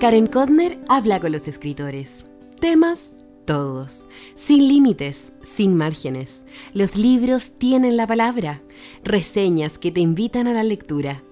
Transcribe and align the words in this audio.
Karen 0.00 0.28
Kodner 0.28 0.78
habla 0.88 1.18
con 1.18 1.32
los 1.32 1.48
escritores. 1.48 2.24
Temas 2.60 3.16
todos, 3.44 4.08
sin 4.36 4.68
límites, 4.68 5.32
sin 5.42 5.74
márgenes. 5.74 6.44
Los 6.72 6.94
libros 6.94 7.58
tienen 7.58 7.96
la 7.96 8.06
palabra, 8.06 8.62
reseñas 9.02 9.76
que 9.76 9.90
te 9.90 9.98
invitan 9.98 10.46
a 10.46 10.52
la 10.52 10.62
lectura. 10.62 11.24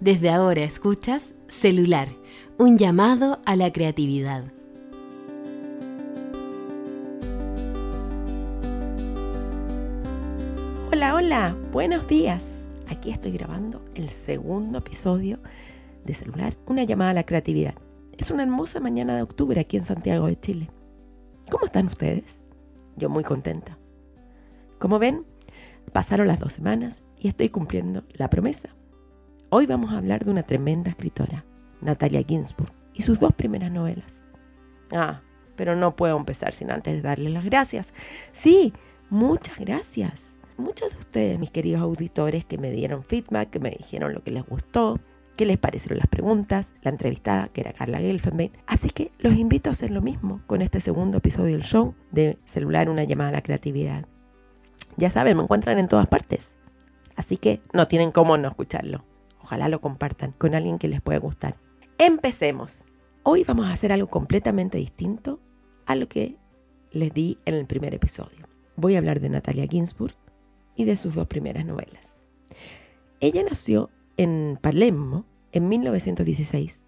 Desde 0.00 0.28
ahora 0.28 0.64
escuchas 0.64 1.34
Celular, 1.48 2.08
un 2.58 2.76
llamado 2.76 3.40
a 3.46 3.56
la 3.56 3.72
creatividad. 3.72 4.44
Hola, 10.92 11.14
hola, 11.14 11.56
buenos 11.72 12.06
días. 12.06 12.58
Aquí 12.86 13.12
estoy 13.12 13.32
grabando 13.32 13.80
el 13.94 14.10
segundo 14.10 14.80
episodio 14.80 15.38
de 16.04 16.12
Celular, 16.12 16.54
una 16.66 16.84
llamada 16.84 17.12
a 17.12 17.14
la 17.14 17.24
creatividad. 17.24 17.76
Es 18.20 18.30
una 18.30 18.42
hermosa 18.42 18.80
mañana 18.80 19.16
de 19.16 19.22
octubre 19.22 19.58
aquí 19.58 19.78
en 19.78 19.84
Santiago 19.84 20.26
de 20.26 20.38
Chile. 20.38 20.68
¿Cómo 21.50 21.64
están 21.64 21.86
ustedes? 21.86 22.44
Yo 22.98 23.08
muy 23.08 23.24
contenta. 23.24 23.78
Como 24.78 24.98
ven, 24.98 25.24
pasaron 25.94 26.26
las 26.26 26.38
dos 26.38 26.52
semanas 26.52 27.02
y 27.16 27.28
estoy 27.28 27.48
cumpliendo 27.48 28.04
la 28.12 28.28
promesa. 28.28 28.76
Hoy 29.48 29.64
vamos 29.64 29.90
a 29.90 29.96
hablar 29.96 30.22
de 30.22 30.32
una 30.32 30.42
tremenda 30.42 30.90
escritora, 30.90 31.46
Natalia 31.80 32.22
Ginsburg, 32.22 32.70
y 32.92 33.00
sus 33.00 33.18
dos 33.18 33.32
primeras 33.32 33.72
novelas. 33.72 34.26
Ah, 34.92 35.22
pero 35.56 35.74
no 35.74 35.96
puedo 35.96 36.14
empezar 36.18 36.52
sin 36.52 36.70
antes 36.70 37.02
darle 37.02 37.30
las 37.30 37.46
gracias. 37.46 37.94
Sí, 38.32 38.74
muchas 39.08 39.58
gracias. 39.58 40.36
Muchos 40.58 40.92
de 40.92 40.98
ustedes, 40.98 41.38
mis 41.38 41.50
queridos 41.50 41.80
auditores, 41.80 42.44
que 42.44 42.58
me 42.58 42.70
dieron 42.70 43.02
feedback, 43.02 43.48
que 43.48 43.60
me 43.60 43.70
dijeron 43.70 44.12
lo 44.12 44.22
que 44.22 44.30
les 44.30 44.44
gustó, 44.44 45.00
qué 45.40 45.46
les 45.46 45.56
parecieron 45.56 45.96
las 45.96 46.06
preguntas, 46.06 46.74
la 46.82 46.90
entrevistada, 46.90 47.48
que 47.48 47.62
era 47.62 47.72
Carla 47.72 47.98
Gelfenbein. 47.98 48.52
Así 48.66 48.90
que 48.90 49.10
los 49.20 49.32
invito 49.38 49.70
a 49.70 49.72
hacer 49.72 49.90
lo 49.90 50.02
mismo 50.02 50.42
con 50.46 50.60
este 50.60 50.82
segundo 50.82 51.16
episodio 51.16 51.52
del 51.52 51.62
show 51.62 51.94
de 52.10 52.36
Celular, 52.44 52.90
una 52.90 53.04
llamada 53.04 53.30
a 53.30 53.32
la 53.32 53.40
creatividad. 53.40 54.04
Ya 54.98 55.08
saben, 55.08 55.38
me 55.38 55.42
encuentran 55.42 55.78
en 55.78 55.88
todas 55.88 56.08
partes. 56.08 56.58
Así 57.16 57.38
que 57.38 57.62
no 57.72 57.88
tienen 57.88 58.12
cómo 58.12 58.36
no 58.36 58.48
escucharlo. 58.48 59.06
Ojalá 59.40 59.70
lo 59.70 59.80
compartan 59.80 60.32
con 60.32 60.54
alguien 60.54 60.78
que 60.78 60.88
les 60.88 61.00
pueda 61.00 61.18
gustar. 61.18 61.56
Empecemos. 61.96 62.84
Hoy 63.22 63.42
vamos 63.44 63.64
a 63.64 63.72
hacer 63.72 63.92
algo 63.92 64.08
completamente 64.08 64.76
distinto 64.76 65.40
a 65.86 65.94
lo 65.94 66.06
que 66.06 66.36
les 66.90 67.14
di 67.14 67.38
en 67.46 67.54
el 67.54 67.64
primer 67.64 67.94
episodio. 67.94 68.46
Voy 68.76 68.94
a 68.94 68.98
hablar 68.98 69.20
de 69.20 69.30
Natalia 69.30 69.66
Ginsburg 69.66 70.16
y 70.76 70.84
de 70.84 70.98
sus 70.98 71.14
dos 71.14 71.28
primeras 71.28 71.64
novelas. 71.64 72.20
Ella 73.20 73.42
nació 73.42 73.88
en 74.18 74.58
Palermo 74.60 75.24
en 75.52 75.68
1916 75.68 76.82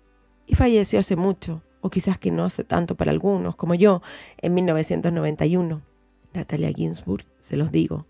y 0.47 0.55
falleció 0.55 0.99
hace 0.99 1.17
mucho, 1.17 1.63
o 1.81 1.91
quizás 1.91 2.19
que 2.19 2.31
no 2.31 2.45
hace 2.45 2.65
tanto 2.65 2.97
para 2.97 3.11
algunos, 3.11 3.57
como 3.57 3.75
yo, 3.75 4.03
en 4.39 4.55
1991. 4.55 5.83
Natalia 6.35 6.73
Ginsburg, 6.73 7.27
se 7.41 7.57
los 7.57 7.73
digo, 7.73 8.07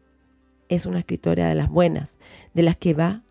es 0.68 0.86
una 0.86 1.00
escritora 1.00 1.48
de 1.48 1.54
las 1.54 1.68
buenas, 1.68 2.18
de 2.54 2.62
las 2.62 2.76
que 2.76 2.94
va 2.94 3.22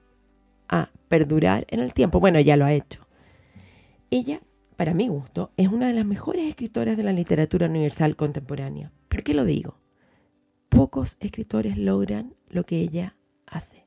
a 0.67 0.89
perdurar 1.07 1.65
en 1.69 1.79
el 1.79 1.93
tiempo. 1.93 2.19
Bueno, 2.19 2.39
ya 2.39 2.57
lo 2.57 2.65
ha 2.65 2.73
hecho. 2.73 3.07
Ella, 4.09 4.41
para 4.75 4.93
mi 4.93 5.07
gusto, 5.07 5.51
es 5.57 5.67
una 5.67 5.87
de 5.87 5.93
las 5.93 6.05
mejores 6.05 6.47
escritoras 6.47 6.97
de 6.97 7.03
la 7.03 7.13
literatura 7.13 7.67
universal 7.67 8.15
contemporánea. 8.15 8.91
¿Por 9.09 9.23
qué 9.23 9.33
lo 9.33 9.45
digo? 9.45 9.77
Pocos 10.69 11.17
escritores 11.19 11.77
logran 11.77 12.35
lo 12.49 12.65
que 12.65 12.79
ella 12.79 13.15
hace. 13.45 13.85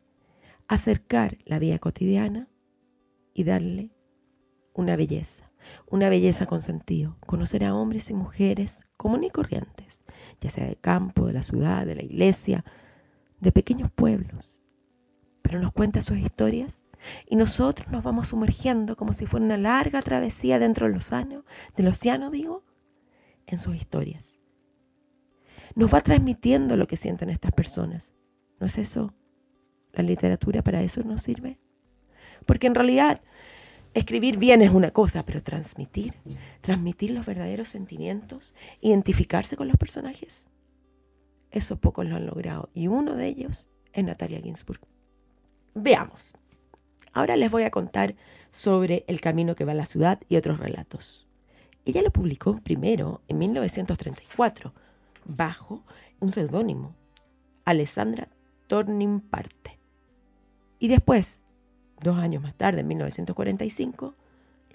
Acercar 0.69 1.39
la 1.45 1.59
vida 1.59 1.79
cotidiana 1.79 2.49
y 3.35 3.45
darle 3.45 3.91
una 4.73 4.97
belleza, 4.97 5.51
una 5.91 6.09
belleza 6.09 6.47
con 6.47 6.63
sentido. 6.63 7.17
Conocer 7.27 7.65
a 7.65 7.75
hombres 7.75 8.11
y 8.11 8.15
mujeres 8.15 8.87
comunes 8.97 9.29
y 9.29 9.33
corrientes, 9.33 10.05
ya 10.41 10.51
sea 10.51 10.67
de 10.67 10.77
campo, 10.77 11.27
de 11.27 11.35
la 11.35 11.43
ciudad, 11.43 11.85
de 11.85 11.97
la 11.97 12.03
iglesia, 12.03 12.65
de 13.41 13.53
pequeños 13.53 13.91
pueblos. 13.91 14.61
Pero 15.43 15.61
nos 15.61 15.73
cuenta 15.73 16.01
sus 16.01 16.17
historias 16.17 16.85
y 17.27 17.37
nosotros 17.37 17.91
nos 17.91 18.03
vamos 18.03 18.29
sumergiendo 18.29 18.97
como 18.97 19.13
si 19.13 19.27
fuera 19.27 19.45
una 19.45 19.59
larga 19.59 20.01
travesía 20.01 20.59
dentro 20.59 20.87
del 20.87 20.97
océano, 20.97 21.45
del 21.77 21.89
océano 21.89 22.31
digo, 22.31 22.65
en 23.47 23.59
sus 23.59 23.77
historias. 23.77 24.39
Nos 25.75 25.93
va 25.93 26.01
transmitiendo 26.01 26.77
lo 26.77 26.87
que 26.87 26.97
sienten 26.97 27.31
estas 27.31 27.53
personas. 27.53 28.13
¿No 28.61 28.67
es 28.67 28.79
eso? 28.79 29.13
La 29.93 30.03
literatura 30.03 30.63
para 30.63 30.83
eso 30.83 31.03
nos 31.03 31.23
sirve. 31.23 31.59
Porque 32.47 32.67
en 32.67 32.75
realidad 32.75 33.21
escribir 33.95 34.39
bien 34.39 34.63
es 34.63 34.73
una 34.73 34.91
cosa, 34.91 35.25
pero 35.25 35.43
transmitir, 35.43 36.15
transmitir 36.61 37.11
los 37.11 37.27
verdaderos 37.27 37.69
sentimientos, 37.69 38.55
identificarse 38.81 39.57
con 39.57 39.69
los 39.69 39.77
personajes, 39.77 40.47
eso 41.55 41.77
pocos 41.77 42.05
lo 42.05 42.17
han 42.17 42.27
logrado. 42.27 42.69
Y 42.75 42.89
uno 42.89 43.15
de 43.15 43.29
ellos 43.29 43.69
es 43.93 44.05
Natalia 44.05 44.41
Ginsburg. 44.41 44.81
Veamos. 45.75 46.35
Ahora 47.13 47.37
les 47.37 47.51
voy 47.51 47.63
a 47.63 47.71
contar 47.71 48.17
sobre 48.51 49.05
el 49.07 49.21
camino 49.21 49.55
que 49.55 49.65
va 49.65 49.71
a 49.71 49.77
la 49.77 49.87
ciudad 49.87 50.21
y 50.29 50.37
otros 50.37 50.59
relatos. 50.59 51.29
Ella 51.85 52.03
lo 52.03 52.11
publicó 52.11 52.57
primero 52.57 53.23
en 53.29 53.39
1934 53.39 54.75
bajo 55.25 55.85
un 56.19 56.33
seudónimo, 56.33 56.97
Alessandra 57.65 58.29
Tornimparte. 58.67 59.79
Y 60.81 60.89
después, 60.89 61.44
dos 62.05 62.19
años 62.19 62.43
más 62.43 62.55
tarde, 62.55 62.83
en 62.83 62.87
1945, 62.87 64.15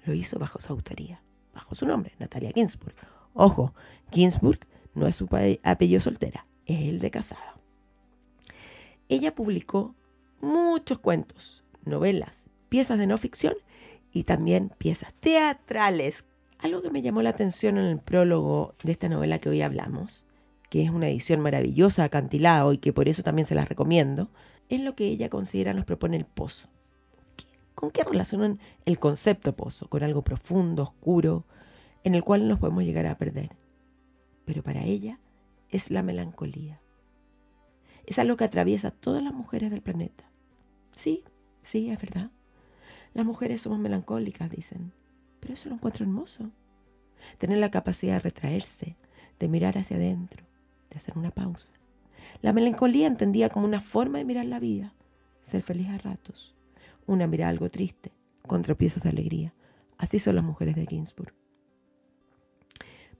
lo 0.05 0.13
hizo 0.13 0.37
bajo 0.37 0.59
su 0.59 0.73
autoría, 0.73 1.21
bajo 1.53 1.75
su 1.75 1.85
nombre, 1.85 2.13
Natalia 2.19 2.51
Ginsburg. 2.53 2.95
Ojo, 3.33 3.73
Ginsburg 4.11 4.59
no 4.95 5.07
es 5.07 5.15
su 5.15 5.29
apellido 5.63 6.01
soltera, 6.01 6.43
es 6.65 6.81
el 6.81 6.99
de 6.99 7.11
casada. 7.11 7.55
Ella 9.07 9.33
publicó 9.33 9.95
muchos 10.41 10.99
cuentos, 10.99 11.63
novelas, 11.85 12.43
piezas 12.67 12.99
de 12.99 13.07
no 13.07 13.17
ficción 13.17 13.53
y 14.11 14.23
también 14.23 14.71
piezas 14.77 15.13
teatrales. 15.19 16.25
Algo 16.59 16.81
que 16.81 16.91
me 16.91 17.01
llamó 17.01 17.21
la 17.21 17.29
atención 17.29 17.77
en 17.77 17.85
el 17.85 17.99
prólogo 17.99 18.75
de 18.83 18.91
esta 18.91 19.07
novela 19.07 19.39
que 19.39 19.49
hoy 19.49 19.61
hablamos, 19.61 20.25
que 20.69 20.83
es 20.83 20.89
una 20.89 21.07
edición 21.07 21.39
maravillosa, 21.39 22.03
acantilado 22.03 22.73
y 22.73 22.77
que 22.77 22.93
por 22.93 23.07
eso 23.07 23.23
también 23.23 23.45
se 23.45 23.55
las 23.55 23.69
recomiendo, 23.69 24.29
es 24.67 24.81
lo 24.81 24.95
que 24.95 25.07
ella 25.07 25.29
considera 25.29 25.73
nos 25.73 25.85
propone 25.85 26.17
el 26.17 26.25
pozo. 26.25 26.69
¿Con 27.79 27.91
qué 27.91 28.03
relacionan 28.03 28.59
el 28.83 28.99
concepto 28.99 29.55
pozo? 29.55 29.87
Con 29.87 30.03
algo 30.03 30.21
profundo, 30.21 30.83
oscuro, 30.83 31.45
en 32.03 32.13
el 32.13 32.25
cual 32.25 32.45
nos 32.45 32.59
podemos 32.59 32.83
llegar 32.83 33.05
a 33.05 33.17
perder. 33.17 33.51
Pero 34.43 34.63
para 34.63 34.83
ella 34.83 35.17
es 35.69 35.89
la 35.89 36.03
melancolía. 36.03 36.81
Es 38.05 38.19
algo 38.19 38.35
que 38.35 38.43
atraviesa 38.43 38.91
todas 38.91 39.23
las 39.23 39.33
mujeres 39.33 39.71
del 39.71 39.81
planeta. 39.81 40.29
Sí, 40.91 41.23
sí, 41.61 41.89
es 41.89 42.01
verdad. 42.01 42.31
Las 43.13 43.25
mujeres 43.25 43.61
somos 43.61 43.79
melancólicas, 43.79 44.49
dicen. 44.49 44.91
Pero 45.39 45.53
eso 45.53 45.69
lo 45.69 45.75
encuentro 45.75 46.03
hermoso. 46.03 46.51
Tener 47.37 47.59
la 47.59 47.71
capacidad 47.71 48.15
de 48.15 48.19
retraerse, 48.19 48.97
de 49.39 49.47
mirar 49.47 49.77
hacia 49.77 49.95
adentro, 49.95 50.45
de 50.89 50.97
hacer 50.97 51.17
una 51.17 51.31
pausa. 51.31 51.71
La 52.41 52.51
melancolía 52.51 53.07
entendía 53.07 53.47
como 53.47 53.65
una 53.65 53.79
forma 53.79 54.17
de 54.17 54.25
mirar 54.25 54.47
la 54.47 54.59
vida, 54.59 54.95
ser 55.41 55.61
feliz 55.61 55.87
a 55.87 55.97
ratos, 55.97 56.58
una 57.09 57.27
mirada 57.27 57.49
algo 57.49 57.69
triste, 57.69 58.11
con 58.47 58.61
tropiezos 58.61 59.03
de 59.03 59.09
alegría. 59.09 59.53
Así 59.97 60.19
son 60.19 60.35
las 60.35 60.43
mujeres 60.43 60.75
de 60.75 60.85
Ginsburg. 60.85 61.33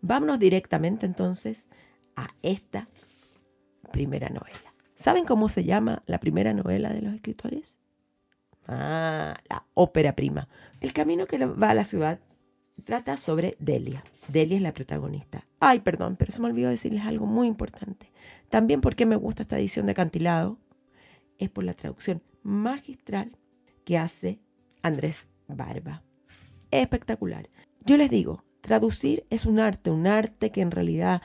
Vámonos 0.02 0.40
directamente 0.40 1.06
entonces 1.06 1.68
a 2.16 2.30
esta 2.42 2.88
primera 3.92 4.30
novela. 4.30 4.74
¿Saben 4.96 5.26
cómo 5.26 5.50
se 5.50 5.64
llama 5.64 6.04
la 6.06 6.20
primera 6.20 6.54
novela 6.54 6.94
de 6.94 7.02
los 7.02 7.14
escritores? 7.14 7.78
Ah, 8.68 9.36
la 9.50 9.66
ópera 9.74 10.16
prima. 10.16 10.48
El 10.80 10.94
camino 10.94 11.26
que 11.26 11.44
va 11.46 11.72
a 11.72 11.74
la 11.74 11.84
ciudad 11.84 12.20
trata 12.84 13.18
sobre 13.18 13.58
Delia. 13.60 14.04
Delia 14.28 14.58
es 14.58 14.62
la 14.62 14.74
protagonista. 14.74 15.44
Ay, 15.60 15.80
perdón, 15.80 16.16
pero 16.18 16.32
se 16.32 16.40
me 16.40 16.48
olvidó 16.48 16.70
decirles 16.70 17.06
algo 17.06 17.26
muy 17.26 17.48
importante. 17.48 18.12
También 18.50 18.82
porque 18.82 19.06
me 19.06 19.16
gusta 19.16 19.42
esta 19.42 19.58
edición 19.58 19.88
de 19.88 19.94
Acantilado 19.94 20.60
es 21.40 21.50
por 21.50 21.64
la 21.64 21.74
traducción 21.74 22.22
magistral 22.44 23.32
que 23.90 23.98
hace 23.98 24.40
Andrés 24.84 25.28
Barba. 25.48 26.04
Espectacular. 26.70 27.50
Yo 27.88 27.98
les 27.98 28.12
digo, 28.12 28.44
traducir 28.62 29.26
es 29.32 29.48
un 29.48 29.58
arte, 29.58 29.90
un 29.90 30.06
arte 30.06 30.52
que 30.52 30.62
en 30.62 30.70
realidad 30.70 31.24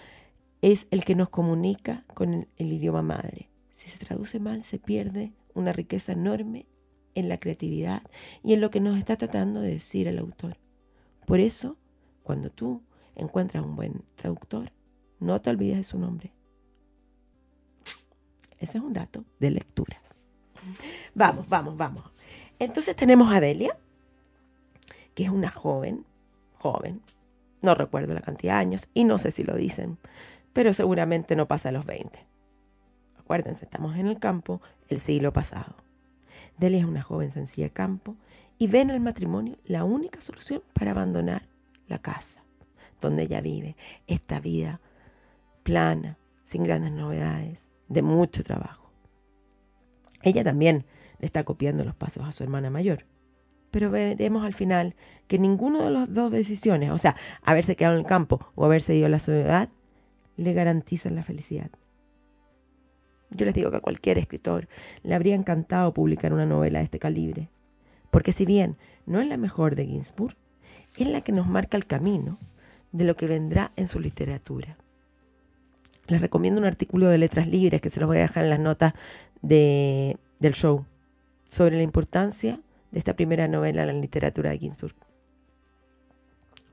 es 0.63 0.87
el 0.91 1.05
que 1.05 1.15
nos 1.15 1.29
comunica 1.29 2.07
con 2.15 2.33
el, 2.33 2.49
el 2.57 2.73
idioma 2.73 3.03
madre. 3.03 3.51
Si 3.69 3.91
se 3.91 4.03
traduce 4.03 4.41
mal, 4.41 4.65
se 4.65 4.79
pierde 4.79 5.35
una 5.53 5.75
riqueza 5.75 6.13
enorme 6.13 6.65
en 7.15 7.29
la 7.29 7.37
creatividad 7.37 8.03
y 8.43 8.55
en 8.55 8.63
lo 8.63 8.71
que 8.71 8.81
nos 8.81 8.97
está 8.97 9.17
tratando 9.17 9.61
de 9.61 9.73
decir 9.75 10.09
el 10.09 10.19
autor. 10.19 10.57
Por 11.27 11.41
eso, 11.41 11.77
cuando 12.23 12.49
tú 12.49 12.81
encuentras 13.15 13.63
un 13.63 13.77
buen 13.77 14.07
traductor, 14.15 14.73
no 15.21 15.39
te 15.43 15.51
olvides 15.51 15.77
de 15.77 15.85
su 15.85 15.99
nombre. 15.99 16.33
Ese 18.59 18.79
es 18.79 18.85
un 18.85 18.95
dato 18.95 19.23
de 19.39 19.51
lectura. 19.51 20.01
Vamos, 21.15 21.47
vamos, 21.47 21.77
vamos. 21.77 22.15
Entonces 22.59 22.97
tenemos 22.97 23.33
a 23.33 23.41
Delia, 23.41 23.77
que 25.15 25.25
es 25.25 25.31
una 25.31 25.51
joven, 25.51 26.05
joven. 26.59 27.03
No 27.63 27.75
recuerdo 27.75 28.15
la 28.15 28.21
cantidad 28.21 28.55
de 28.55 28.61
años 28.61 28.89
y 28.95 29.05
no 29.05 29.19
sé 29.19 29.31
si 29.31 29.43
lo 29.43 29.57
dicen, 29.57 29.99
pero 30.53 30.73
seguramente 30.73 31.37
no 31.37 31.49
pasa 31.49 31.71
a 31.71 31.73
los 31.73 31.87
20. 31.87 32.19
Acuérdense, 33.19 33.65
estamos 33.65 33.97
en 33.97 34.07
el 34.07 34.19
campo 34.19 34.61
el 34.89 35.01
siglo 35.01 35.33
pasado. 35.33 35.77
Delia 36.59 36.81
es 36.81 36.85
una 36.85 37.03
joven 37.03 37.31
sencilla 37.31 37.67
de 37.69 37.73
campo 37.73 38.17
y 38.59 38.67
ve 38.67 38.81
en 38.81 38.91
el 38.91 39.01
matrimonio 39.01 39.57
la 39.65 39.85
única 39.85 40.21
solución 40.21 40.63
para 40.75 40.93
abandonar 40.93 41.49
la 41.89 41.99
casa 41.99 42.45
donde 43.01 43.25
ella 43.25 43.41
vive, 43.41 43.77
esta 44.07 44.41
vida 44.41 44.81
plana, 45.63 46.19
sin 46.45 46.65
grandes 46.65 46.93
novedades, 46.93 47.71
de 47.89 48.03
mucho 48.03 48.43
trabajo. 48.43 48.91
Ella 50.23 50.43
también 50.43 50.85
está 51.25 51.45
copiando 51.45 51.85
los 51.85 51.95
pasos 51.95 52.25
a 52.25 52.33
su 52.33 52.43
hermana 52.43 52.71
mayor. 52.71 53.07
Pero 53.71 53.91
veremos 53.91 54.45
al 54.45 54.55
final 54.55 54.95
que 55.27 55.39
ninguno 55.39 55.83
de 55.83 55.91
las 55.91 56.13
dos 56.13 56.31
decisiones, 56.31 56.91
o 56.91 56.99
sea, 56.99 57.17
haberse 57.43 57.77
quedado 57.77 57.95
en 57.95 58.01
el 58.01 58.07
campo 58.07 58.41
o 58.55 58.65
haberse 58.65 58.95
ido 58.95 59.07
a 59.07 59.11
la 59.11 59.19
ciudad, 59.19 59.69
le 60.37 60.53
garantizan 60.53 61.17
la 61.17 61.23
felicidad. 61.23 61.71
Yo 63.31 63.47
les 63.47 63.55
digo 63.55 63.71
que 63.71 63.79
a 63.79 63.81
cualquier 63.81 64.19
escritor 64.19 64.69
le 65.03 65.15
habría 65.15 65.35
encantado 65.35 65.93
publicar 65.93 66.33
una 66.33 66.47
novela 66.47 66.79
de 66.79 66.85
este 66.85 67.01
calibre, 67.01 67.49
porque 68.11 68.33
si 68.33 68.47
bien 68.47 68.77
no 69.07 69.21
es 69.21 69.27
la 69.27 69.37
mejor 69.37 69.75
de 69.75 69.87
Ginsburg, 69.87 70.37
es 70.97 71.09
la 71.09 71.23
que 71.23 71.33
nos 71.33 71.49
marca 71.49 71.77
el 71.77 71.87
camino 71.87 72.39
de 72.93 73.05
lo 73.05 73.17
que 73.17 73.27
vendrá 73.27 73.73
en 73.75 73.89
su 73.89 73.99
literatura. 73.99 74.77
Les 76.07 76.21
recomiendo 76.21 76.61
un 76.61 76.67
artículo 76.67 77.09
de 77.09 77.19
Letras 77.19 77.49
Libres 77.49 77.81
que 77.81 77.91
se 77.91 77.99
los 77.99 78.07
voy 78.07 78.19
a 78.19 78.23
dejar 78.23 78.45
en 78.45 78.51
las 78.51 78.61
notas 78.61 78.95
de, 79.43 80.17
del 80.39 80.55
show 80.55 80.85
sobre 81.55 81.77
la 81.77 81.83
importancia 81.83 82.61
de 82.91 82.99
esta 82.99 83.15
primera 83.15 83.47
novela 83.47 83.83
en 83.83 83.87
la 83.87 83.93
literatura 83.93 84.51
de 84.51 84.59
Ginsburg. 84.59 84.97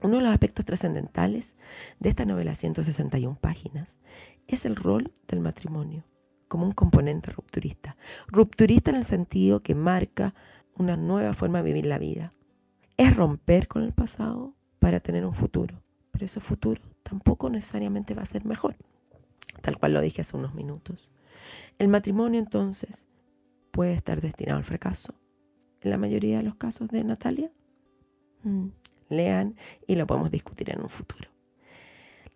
Uno 0.01 0.17
de 0.17 0.23
los 0.23 0.33
aspectos 0.33 0.65
trascendentales 0.65 1.55
de 1.99 2.09
esta 2.09 2.25
novela, 2.25 2.55
161 2.55 3.37
páginas, 3.39 3.99
es 4.47 4.65
el 4.65 4.75
rol 4.75 5.13
del 5.27 5.39
matrimonio 5.39 6.03
como 6.47 6.65
un 6.65 6.71
componente 6.71 7.29
rupturista. 7.29 7.95
Rupturista 8.25 8.89
en 8.89 8.97
el 8.97 9.05
sentido 9.05 9.61
que 9.61 9.75
marca 9.75 10.33
una 10.75 10.97
nueva 10.97 11.35
forma 11.35 11.59
de 11.59 11.65
vivir 11.65 11.85
la 11.85 11.99
vida. 11.99 12.33
Es 12.97 13.15
romper 13.15 13.67
con 13.67 13.83
el 13.83 13.93
pasado 13.93 14.55
para 14.79 14.99
tener 14.99 15.27
un 15.27 15.35
futuro, 15.35 15.83
pero 16.09 16.25
ese 16.25 16.39
futuro 16.39 16.81
tampoco 17.03 17.51
necesariamente 17.51 18.15
va 18.15 18.23
a 18.23 18.25
ser 18.25 18.45
mejor, 18.45 18.77
tal 19.61 19.77
cual 19.77 19.93
lo 19.93 20.01
dije 20.01 20.21
hace 20.21 20.35
unos 20.35 20.55
minutos. 20.55 21.11
El 21.77 21.87
matrimonio 21.87 22.39
entonces 22.39 23.05
puede 23.71 23.93
estar 23.93 24.21
destinado 24.21 24.57
al 24.57 24.63
fracaso. 24.63 25.15
En 25.81 25.89
la 25.89 25.97
mayoría 25.97 26.37
de 26.37 26.43
los 26.43 26.55
casos 26.55 26.89
de 26.89 27.03
Natalia, 27.03 27.51
mm, 28.43 28.67
lean 29.09 29.55
y 29.87 29.95
lo 29.95 30.05
podemos 30.07 30.31
discutir 30.31 30.69
en 30.69 30.81
un 30.81 30.89
futuro. 30.89 31.29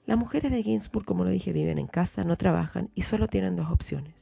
Las 0.05 0.17
mujeres 0.17 0.51
de 0.51 0.63
Ginsburg, 0.63 1.05
como 1.05 1.23
lo 1.23 1.29
dije, 1.29 1.53
viven 1.53 1.77
en 1.77 1.87
casa, 1.87 2.23
no 2.23 2.35
trabajan 2.35 2.89
y 2.93 3.03
solo 3.03 3.27
tienen 3.27 3.55
dos 3.55 3.71
opciones. 3.71 4.13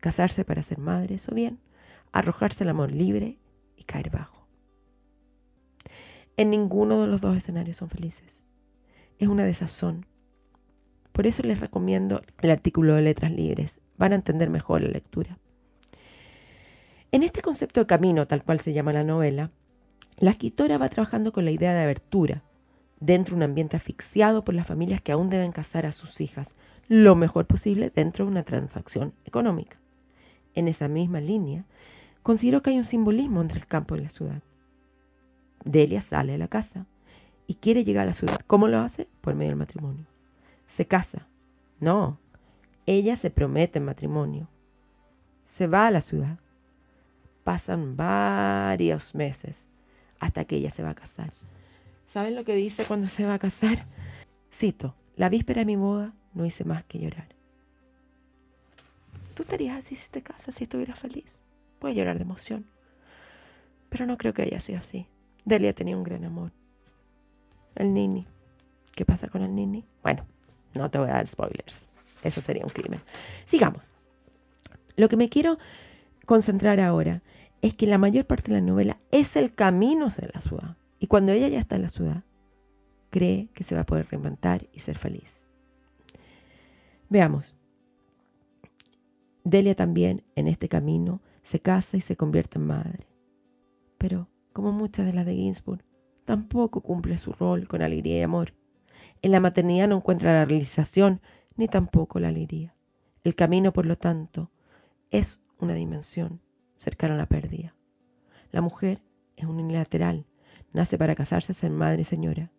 Casarse 0.00 0.44
para 0.44 0.62
ser 0.62 0.78
madres 0.78 1.28
o 1.28 1.34
bien 1.34 1.60
arrojarse 2.12 2.64
al 2.64 2.70
amor 2.70 2.92
libre 2.92 3.38
y 3.76 3.84
caer 3.84 4.10
bajo. 4.10 4.46
En 6.36 6.50
ninguno 6.50 7.00
de 7.00 7.08
los 7.08 7.20
dos 7.20 7.36
escenarios 7.36 7.78
son 7.78 7.88
felices. 7.88 8.42
Es 9.18 9.28
una 9.28 9.44
desazón. 9.44 10.06
Por 11.12 11.26
eso 11.26 11.42
les 11.42 11.60
recomiendo 11.60 12.22
el 12.40 12.50
artículo 12.50 12.94
de 12.94 13.02
Letras 13.02 13.32
Libres. 13.32 13.80
Van 13.98 14.12
a 14.12 14.16
entender 14.16 14.48
mejor 14.48 14.82
la 14.82 14.88
lectura. 14.88 15.38
En 17.14 17.22
este 17.22 17.42
concepto 17.42 17.80
de 17.80 17.86
camino, 17.86 18.26
tal 18.26 18.42
cual 18.42 18.58
se 18.60 18.72
llama 18.72 18.94
la 18.94 19.04
novela, 19.04 19.50
la 20.16 20.30
escritora 20.30 20.78
va 20.78 20.88
trabajando 20.88 21.30
con 21.30 21.44
la 21.44 21.50
idea 21.50 21.74
de 21.74 21.82
abertura, 21.82 22.42
dentro 23.00 23.34
de 23.34 23.36
un 23.36 23.42
ambiente 23.42 23.76
asfixiado 23.76 24.44
por 24.44 24.54
las 24.54 24.66
familias 24.66 25.02
que 25.02 25.12
aún 25.12 25.28
deben 25.28 25.52
casar 25.52 25.84
a 25.84 25.92
sus 25.92 26.22
hijas 26.22 26.54
lo 26.88 27.14
mejor 27.14 27.46
posible 27.46 27.92
dentro 27.94 28.24
de 28.24 28.30
una 28.30 28.44
transacción 28.44 29.12
económica. 29.26 29.78
En 30.54 30.68
esa 30.68 30.88
misma 30.88 31.20
línea, 31.20 31.66
considero 32.22 32.62
que 32.62 32.70
hay 32.70 32.78
un 32.78 32.84
simbolismo 32.84 33.42
entre 33.42 33.58
el 33.58 33.66
campo 33.66 33.94
y 33.94 34.00
la 34.00 34.08
ciudad. 34.08 34.42
Delia 35.66 36.00
sale 36.00 36.32
de 36.32 36.38
la 36.38 36.48
casa 36.48 36.86
y 37.46 37.56
quiere 37.56 37.84
llegar 37.84 38.04
a 38.04 38.06
la 38.06 38.12
ciudad. 38.14 38.40
¿Cómo 38.46 38.68
lo 38.68 38.78
hace? 38.78 39.06
Por 39.20 39.34
medio 39.34 39.50
del 39.50 39.58
matrimonio. 39.58 40.06
Se 40.66 40.86
casa. 40.86 41.28
No, 41.78 42.18
ella 42.86 43.16
se 43.16 43.28
promete 43.28 43.80
en 43.80 43.84
matrimonio. 43.84 44.48
Se 45.44 45.66
va 45.66 45.86
a 45.86 45.90
la 45.90 46.00
ciudad. 46.00 46.38
Pasan 47.44 47.96
varios 47.96 49.14
meses 49.14 49.68
hasta 50.20 50.44
que 50.44 50.56
ella 50.56 50.70
se 50.70 50.82
va 50.82 50.90
a 50.90 50.94
casar. 50.94 51.32
¿Saben 52.06 52.34
lo 52.34 52.44
que 52.44 52.54
dice 52.54 52.84
cuando 52.84 53.08
se 53.08 53.24
va 53.24 53.34
a 53.34 53.38
casar? 53.38 53.84
Cito, 54.52 54.94
la 55.16 55.28
víspera 55.28 55.60
de 55.60 55.66
mi 55.66 55.76
boda 55.76 56.12
no 56.34 56.44
hice 56.44 56.64
más 56.64 56.84
que 56.84 56.98
llorar. 56.98 57.28
¿Tú 59.34 59.42
estarías 59.42 59.78
así 59.78 59.96
si 59.96 60.10
te 60.10 60.22
casas, 60.22 60.54
si 60.54 60.64
estuvieras 60.64 60.98
feliz? 60.98 61.38
Puedes 61.78 61.96
llorar 61.96 62.16
de 62.16 62.22
emoción. 62.22 62.66
Pero 63.88 64.06
no 64.06 64.16
creo 64.18 64.34
que 64.34 64.42
haya 64.42 64.60
sido 64.60 64.78
así. 64.78 65.06
Delia 65.44 65.72
tenía 65.72 65.96
un 65.96 66.04
gran 66.04 66.24
amor. 66.24 66.52
El 67.74 67.94
Nini. 67.94 68.26
¿Qué 68.94 69.04
pasa 69.04 69.28
con 69.28 69.42
el 69.42 69.54
Nini? 69.54 69.84
Bueno, 70.02 70.26
no 70.74 70.90
te 70.90 70.98
voy 70.98 71.08
a 71.08 71.14
dar 71.14 71.26
spoilers. 71.26 71.88
Eso 72.22 72.42
sería 72.42 72.64
un 72.64 72.70
crimen. 72.70 73.00
Sigamos. 73.46 73.90
Lo 74.96 75.08
que 75.08 75.16
me 75.16 75.28
quiero 75.28 75.58
concentrar 76.26 76.80
ahora 76.80 77.22
es 77.62 77.74
que 77.74 77.86
la 77.86 77.98
mayor 77.98 78.26
parte 78.26 78.50
de 78.50 78.60
la 78.60 78.66
novela 78.66 79.00
es 79.10 79.36
el 79.36 79.54
camino 79.54 80.06
hacia 80.06 80.28
la 80.32 80.40
ciudad. 80.40 80.76
Y 80.98 81.06
cuando 81.06 81.32
ella 81.32 81.48
ya 81.48 81.58
está 81.58 81.76
en 81.76 81.82
la 81.82 81.88
ciudad, 81.88 82.24
cree 83.10 83.48
que 83.54 83.64
se 83.64 83.74
va 83.74 83.82
a 83.82 83.86
poder 83.86 84.08
reinventar 84.08 84.68
y 84.72 84.80
ser 84.80 84.98
feliz. 84.98 85.48
Veamos. 87.08 87.56
Delia 89.44 89.74
también 89.74 90.24
en 90.34 90.48
este 90.48 90.68
camino 90.68 91.20
se 91.42 91.60
casa 91.60 91.96
y 91.96 92.00
se 92.00 92.16
convierte 92.16 92.58
en 92.58 92.66
madre. 92.66 93.06
Pero, 93.98 94.28
como 94.52 94.72
muchas 94.72 95.06
de 95.06 95.12
las 95.12 95.26
de 95.26 95.34
Ginsburg, 95.34 95.84
tampoco 96.24 96.80
cumple 96.80 97.18
su 97.18 97.32
rol 97.32 97.68
con 97.68 97.82
alegría 97.82 98.18
y 98.18 98.22
amor. 98.22 98.54
En 99.22 99.30
la 99.30 99.40
maternidad 99.40 99.88
no 99.88 99.96
encuentra 99.96 100.32
la 100.32 100.44
realización 100.44 101.20
ni 101.56 101.68
tampoco 101.68 102.18
la 102.18 102.28
alegría. 102.28 102.74
El 103.24 103.34
camino, 103.34 103.72
por 103.72 103.86
lo 103.86 103.96
tanto, 103.96 104.50
es 105.10 105.42
una 105.62 105.74
dimensión 105.74 106.40
cercana 106.76 107.14
a 107.14 107.18
la 107.18 107.26
pérdida. 107.26 107.74
La 108.50 108.60
mujer 108.60 109.02
es 109.36 109.46
unilateral, 109.46 110.26
Nace 110.72 110.96
para 110.96 111.14
casarse, 111.14 111.52
ser 111.52 111.70
madre 111.70 112.02
y 112.02 112.04
señora. 112.04 112.50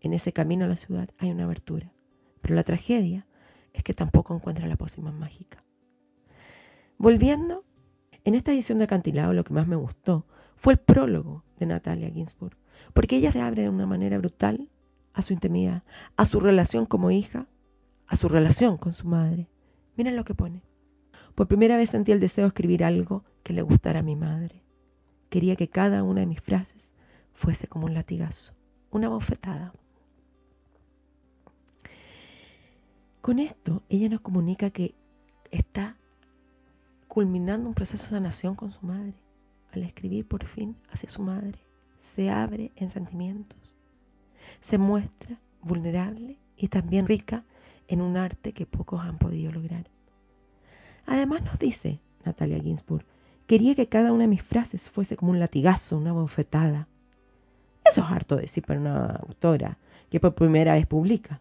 En 0.00 0.12
ese 0.12 0.32
camino 0.32 0.66
a 0.66 0.68
la 0.68 0.76
ciudad 0.76 1.08
hay 1.18 1.30
una 1.30 1.44
abertura, 1.44 1.92
pero 2.42 2.54
la 2.54 2.64
tragedia 2.64 3.26
es 3.72 3.82
que 3.82 3.94
tampoco 3.94 4.34
encuentra 4.34 4.66
la 4.66 4.76
pócima 4.76 5.10
mágica. 5.10 5.64
Volviendo, 6.98 7.64
en 8.24 8.34
esta 8.34 8.52
edición 8.52 8.78
de 8.78 8.84
Acantilado 8.84 9.32
lo 9.32 9.44
que 9.44 9.54
más 9.54 9.66
me 9.66 9.76
gustó 9.76 10.26
fue 10.56 10.74
el 10.74 10.78
prólogo 10.78 11.44
de 11.58 11.66
Natalia 11.66 12.10
Ginsburg, 12.10 12.56
porque 12.92 13.16
ella 13.16 13.32
se 13.32 13.40
abre 13.40 13.62
de 13.62 13.70
una 13.70 13.86
manera 13.86 14.18
brutal 14.18 14.68
a 15.14 15.22
su 15.22 15.32
intimidad, 15.32 15.82
a 16.16 16.26
su 16.26 16.40
relación 16.40 16.84
como 16.84 17.10
hija, 17.10 17.46
a 18.06 18.16
su 18.16 18.28
relación 18.28 18.76
con 18.76 18.92
su 18.92 19.08
madre. 19.08 19.48
Miren 19.96 20.16
lo 20.16 20.24
que 20.24 20.34
pone. 20.34 20.62
Por 21.34 21.48
primera 21.48 21.76
vez 21.76 21.90
sentí 21.90 22.12
el 22.12 22.20
deseo 22.20 22.44
de 22.44 22.48
escribir 22.48 22.84
algo 22.84 23.24
que 23.42 23.52
le 23.52 23.62
gustara 23.62 24.00
a 24.00 24.02
mi 24.02 24.14
madre. 24.14 24.62
Quería 25.30 25.56
que 25.56 25.68
cada 25.68 26.02
una 26.02 26.20
de 26.20 26.26
mis 26.26 26.40
frases 26.40 26.94
fuese 27.32 27.66
como 27.66 27.86
un 27.86 27.94
latigazo, 27.94 28.54
una 28.90 29.08
bofetada. 29.08 29.72
Con 33.20 33.38
esto, 33.38 33.82
ella 33.88 34.08
nos 34.08 34.20
comunica 34.20 34.70
que 34.70 34.94
está 35.50 35.96
culminando 37.08 37.68
un 37.68 37.74
proceso 37.74 38.04
de 38.04 38.10
sanación 38.10 38.54
con 38.54 38.70
su 38.70 38.86
madre. 38.86 39.14
Al 39.72 39.82
escribir 39.82 40.28
por 40.28 40.44
fin 40.44 40.76
hacia 40.92 41.10
su 41.10 41.22
madre, 41.22 41.58
se 41.98 42.30
abre 42.30 42.70
en 42.76 42.90
sentimientos, 42.90 43.74
se 44.60 44.78
muestra 44.78 45.40
vulnerable 45.62 46.38
y 46.56 46.68
también 46.68 47.08
rica 47.08 47.44
en 47.88 48.02
un 48.02 48.16
arte 48.16 48.52
que 48.52 48.66
pocos 48.66 49.00
han 49.00 49.18
podido 49.18 49.50
lograr. 49.50 49.93
Además 51.06 51.42
nos 51.42 51.58
dice 51.58 52.00
Natalia 52.24 52.60
Ginsburg, 52.60 53.04
quería 53.46 53.74
que 53.74 53.88
cada 53.88 54.12
una 54.12 54.24
de 54.24 54.28
mis 54.28 54.42
frases 54.42 54.90
fuese 54.90 55.16
como 55.16 55.32
un 55.32 55.38
latigazo, 55.38 55.98
una 55.98 56.12
bofetada, 56.12 56.88
eso 57.84 58.00
es 58.00 58.10
harto 58.10 58.36
decir 58.36 58.64
para 58.64 58.80
una 58.80 59.06
autora 59.16 59.78
que 60.10 60.20
por 60.20 60.34
primera 60.34 60.72
vez 60.72 60.86
publica. 60.86 61.40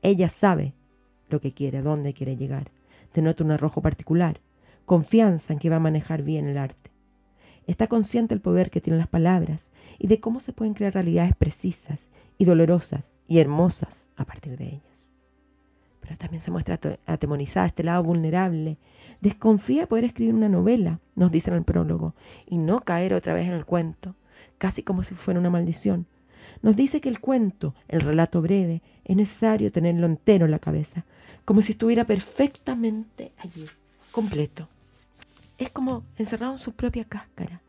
Ella 0.00 0.28
sabe 0.28 0.74
lo 1.28 1.40
que 1.40 1.52
quiere, 1.52 1.82
dónde 1.82 2.14
quiere 2.14 2.36
llegar. 2.36 2.70
Denota 3.14 3.44
un 3.44 3.50
arrojo 3.50 3.82
particular, 3.82 4.40
confianza 4.86 5.52
en 5.52 5.58
que 5.58 5.68
va 5.68 5.76
a 5.76 5.80
manejar 5.80 6.22
bien 6.22 6.48
el 6.48 6.58
arte. 6.58 6.90
Está 7.66 7.86
consciente 7.86 8.34
del 8.34 8.42
poder 8.42 8.70
que 8.70 8.80
tienen 8.80 8.98
las 8.98 9.08
palabras 9.08 9.70
y 9.98 10.08
de 10.08 10.18
cómo 10.18 10.40
se 10.40 10.52
pueden 10.52 10.74
crear 10.74 10.94
realidades 10.94 11.36
precisas 11.36 12.08
y 12.38 12.46
dolorosas 12.46 13.10
y 13.28 13.38
hermosas 13.38 14.08
a 14.16 14.24
partir 14.24 14.56
de 14.56 14.66
ellas. 14.66 14.91
Pero 16.02 16.16
también 16.16 16.42
se 16.42 16.50
muestra 16.50 16.78
atemorizada, 17.06 17.66
este 17.66 17.84
lado 17.84 18.02
vulnerable. 18.02 18.76
Desconfía 19.22 19.82
de 19.82 19.86
poder 19.86 20.04
escribir 20.04 20.34
una 20.34 20.50
novela, 20.50 21.00
nos 21.14 21.32
dice 21.32 21.50
en 21.50 21.56
el 21.56 21.64
prólogo, 21.64 22.14
y 22.46 22.58
no 22.58 22.80
caer 22.80 23.14
otra 23.14 23.32
vez 23.32 23.48
en 23.48 23.54
el 23.54 23.64
cuento 23.64 24.14
casi 24.62 24.84
como 24.84 25.02
si 25.02 25.16
fuera 25.16 25.40
una 25.40 25.50
maldición. 25.50 26.06
nos 26.62 26.76
dice 26.76 27.00
que 27.00 27.08
el 27.08 27.18
cuento, 27.18 27.74
el 27.88 28.00
relato 28.00 28.40
breve, 28.40 28.80
es 29.04 29.16
necesario 29.16 29.72
tenerlo 29.72 30.06
entero 30.06 30.44
en 30.44 30.52
la 30.52 30.60
cabeza, 30.60 31.04
como 31.44 31.62
si 31.62 31.72
estuviera 31.72 32.04
perfectamente 32.04 33.32
allí, 33.38 33.66
completo. 34.12 34.68
Es 35.58 35.70
como 35.70 36.04
encerrado 36.16 36.52
en 36.52 36.58
su 36.58 36.74
propia 36.74 37.02
cáscara, 37.02 37.60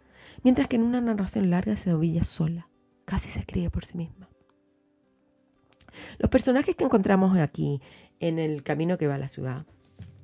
mientras 0.43 0.67
que 0.67 0.75
en 0.75 0.83
una 0.83 1.01
narración 1.01 1.49
larga 1.49 1.75
se 1.77 1.89
dobilla 1.89 2.23
sola, 2.23 2.67
casi 3.05 3.31
se 3.31 3.39
escribe 3.39 3.71
por 3.71 3.85
sí 3.85 3.97
misma. 3.97 4.29
Los 6.19 6.29
personajes 6.29 6.75
que 6.75 6.83
encontramos 6.83 7.35
aquí 7.37 7.81
en 8.27 8.39
el 8.39 8.63
camino 8.63 8.97
que 8.97 9.07
va 9.07 9.15
a 9.15 9.19
la 9.19 9.27
ciudad, 9.27 9.65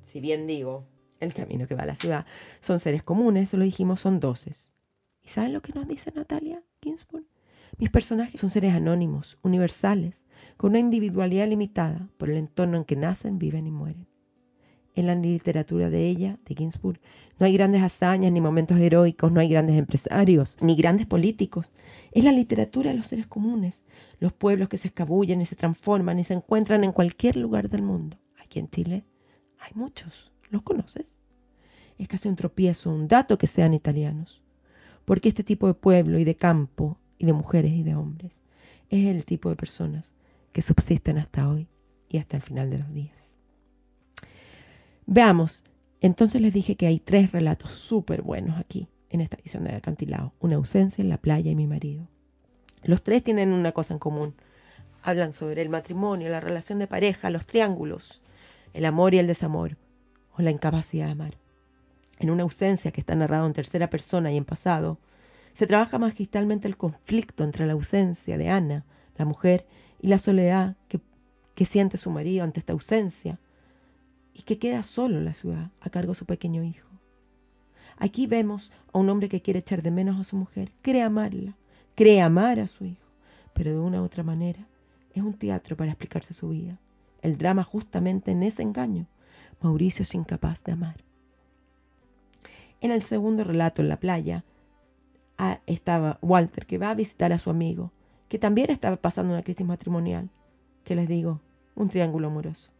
si 0.04 0.20
bien 0.20 0.46
digo 0.46 0.86
el 1.20 1.34
camino 1.34 1.66
que 1.66 1.74
va 1.74 1.82
a 1.82 1.86
la 1.86 1.96
ciudad, 1.96 2.24
son 2.60 2.80
seres 2.80 3.02
comunes, 3.02 3.44
eso 3.44 3.58
lo 3.58 3.64
dijimos, 3.64 4.00
son 4.00 4.20
doces. 4.20 4.72
¿Y 5.22 5.28
saben 5.28 5.52
lo 5.52 5.60
que 5.60 5.74
nos 5.74 5.86
dice 5.86 6.10
Natalia 6.16 6.62
Ginsburg? 6.80 7.26
Mis 7.76 7.90
personajes 7.90 8.40
son 8.40 8.48
seres 8.48 8.72
anónimos, 8.72 9.38
universales, 9.42 10.26
con 10.56 10.70
una 10.70 10.78
individualidad 10.78 11.46
limitada 11.46 12.08
por 12.16 12.30
el 12.30 12.38
entorno 12.38 12.78
en 12.78 12.84
que 12.84 12.96
nacen, 12.96 13.38
viven 13.38 13.66
y 13.66 13.70
mueren. 13.70 14.06
En 15.00 15.06
la 15.06 15.14
literatura 15.14 15.88
de 15.88 16.06
ella, 16.08 16.38
de 16.44 16.54
Ginsburg, 16.54 17.00
no 17.38 17.46
hay 17.46 17.54
grandes 17.54 17.80
hazañas 17.80 18.30
ni 18.32 18.42
momentos 18.42 18.78
heroicos, 18.78 19.32
no 19.32 19.40
hay 19.40 19.48
grandes 19.48 19.78
empresarios 19.78 20.58
ni 20.60 20.76
grandes 20.76 21.06
políticos. 21.06 21.72
Es 22.12 22.22
la 22.22 22.32
literatura 22.32 22.90
de 22.90 22.98
los 22.98 23.06
seres 23.06 23.26
comunes, 23.26 23.82
los 24.18 24.34
pueblos 24.34 24.68
que 24.68 24.76
se 24.76 24.88
escabullen 24.88 25.40
y 25.40 25.46
se 25.46 25.56
transforman 25.56 26.18
y 26.18 26.24
se 26.24 26.34
encuentran 26.34 26.84
en 26.84 26.92
cualquier 26.92 27.36
lugar 27.36 27.70
del 27.70 27.80
mundo. 27.80 28.18
Aquí 28.44 28.58
en 28.58 28.68
Chile 28.68 29.06
hay 29.58 29.70
muchos. 29.74 30.32
¿Los 30.50 30.60
conoces? 30.60 31.16
Es 31.96 32.06
casi 32.06 32.28
un 32.28 32.36
tropiezo, 32.36 32.90
un 32.90 33.08
dato 33.08 33.38
que 33.38 33.46
sean 33.46 33.72
italianos. 33.72 34.42
Porque 35.06 35.30
este 35.30 35.44
tipo 35.44 35.66
de 35.66 35.72
pueblo 35.72 36.18
y 36.18 36.24
de 36.24 36.36
campo 36.36 36.98
y 37.16 37.24
de 37.24 37.32
mujeres 37.32 37.72
y 37.72 37.84
de 37.84 37.94
hombres 37.94 38.42
es 38.90 39.06
el 39.06 39.24
tipo 39.24 39.48
de 39.48 39.56
personas 39.56 40.12
que 40.52 40.60
subsisten 40.60 41.16
hasta 41.16 41.48
hoy 41.48 41.68
y 42.10 42.18
hasta 42.18 42.36
el 42.36 42.42
final 42.42 42.68
de 42.68 42.80
los 42.80 42.92
días. 42.92 43.29
Veamos, 45.12 45.64
entonces 46.00 46.40
les 46.40 46.52
dije 46.52 46.76
que 46.76 46.86
hay 46.86 47.00
tres 47.00 47.32
relatos 47.32 47.72
súper 47.72 48.22
buenos 48.22 48.56
aquí 48.60 48.86
en 49.08 49.20
esta 49.20 49.38
edición 49.38 49.64
de 49.64 49.74
Acantilado. 49.74 50.34
Una 50.38 50.54
ausencia 50.54 51.02
en 51.02 51.08
la 51.08 51.18
playa 51.18 51.50
y 51.50 51.56
mi 51.56 51.66
marido. 51.66 52.06
Los 52.84 53.02
tres 53.02 53.24
tienen 53.24 53.52
una 53.52 53.72
cosa 53.72 53.92
en 53.92 53.98
común. 53.98 54.36
Hablan 55.02 55.32
sobre 55.32 55.62
el 55.62 55.68
matrimonio, 55.68 56.28
la 56.28 56.38
relación 56.38 56.78
de 56.78 56.86
pareja, 56.86 57.28
los 57.28 57.44
triángulos, 57.44 58.22
el 58.72 58.84
amor 58.84 59.12
y 59.12 59.18
el 59.18 59.26
desamor, 59.26 59.78
o 60.38 60.42
la 60.42 60.52
incapacidad 60.52 61.06
de 61.06 61.12
amar. 61.12 61.38
En 62.20 62.30
una 62.30 62.44
ausencia 62.44 62.92
que 62.92 63.00
está 63.00 63.16
narrada 63.16 63.44
en 63.48 63.52
tercera 63.52 63.90
persona 63.90 64.30
y 64.30 64.36
en 64.36 64.44
pasado, 64.44 65.00
se 65.54 65.66
trabaja 65.66 65.98
magistralmente 65.98 66.68
el 66.68 66.76
conflicto 66.76 67.42
entre 67.42 67.66
la 67.66 67.72
ausencia 67.72 68.38
de 68.38 68.48
Ana, 68.48 68.84
la 69.16 69.24
mujer, 69.24 69.66
y 70.00 70.06
la 70.06 70.20
soledad 70.20 70.76
que 71.56 71.64
siente 71.64 71.96
su 71.96 72.12
marido 72.12 72.44
ante 72.44 72.60
esta 72.60 72.74
ausencia, 72.74 73.40
y 74.34 74.42
que 74.42 74.58
queda 74.58 74.82
solo 74.82 75.18
en 75.18 75.24
la 75.24 75.34
ciudad 75.34 75.70
a 75.80 75.90
cargo 75.90 76.12
de 76.12 76.18
su 76.18 76.26
pequeño 76.26 76.62
hijo. 76.62 76.88
Aquí 77.96 78.26
vemos 78.26 78.72
a 78.92 78.98
un 78.98 79.10
hombre 79.10 79.28
que 79.28 79.42
quiere 79.42 79.60
echar 79.60 79.82
de 79.82 79.90
menos 79.90 80.18
a 80.18 80.24
su 80.24 80.36
mujer, 80.36 80.72
quiere 80.82 81.02
amarla, 81.02 81.56
cree 81.94 82.20
amar 82.20 82.58
a 82.58 82.66
su 82.66 82.84
hijo, 82.86 83.06
pero 83.52 83.72
de 83.72 83.78
una 83.78 84.00
u 84.00 84.04
otra 84.04 84.22
manera 84.22 84.66
es 85.14 85.22
un 85.22 85.34
teatro 85.34 85.76
para 85.76 85.90
explicarse 85.90 86.34
su 86.34 86.48
vida. 86.48 86.78
El 87.22 87.36
drama 87.36 87.64
justamente 87.64 88.30
en 88.30 88.42
ese 88.42 88.62
engaño. 88.62 89.06
Mauricio 89.60 90.02
es 90.04 90.14
incapaz 90.14 90.64
de 90.64 90.72
amar. 90.72 91.04
En 92.80 92.90
el 92.90 93.02
segundo 93.02 93.44
relato, 93.44 93.82
en 93.82 93.88
la 93.88 94.00
playa, 94.00 94.44
ah, 95.36 95.60
estaba 95.66 96.18
Walter, 96.22 96.64
que 96.64 96.78
va 96.78 96.90
a 96.90 96.94
visitar 96.94 97.32
a 97.32 97.38
su 97.38 97.50
amigo, 97.50 97.92
que 98.28 98.38
también 98.38 98.70
estaba 98.70 98.96
pasando 98.96 99.34
una 99.34 99.42
crisis 99.42 99.66
matrimonial. 99.66 100.30
que 100.84 100.94
les 100.94 101.06
digo? 101.06 101.40
Un 101.74 101.90
triángulo 101.90 102.28
amoroso. 102.28 102.70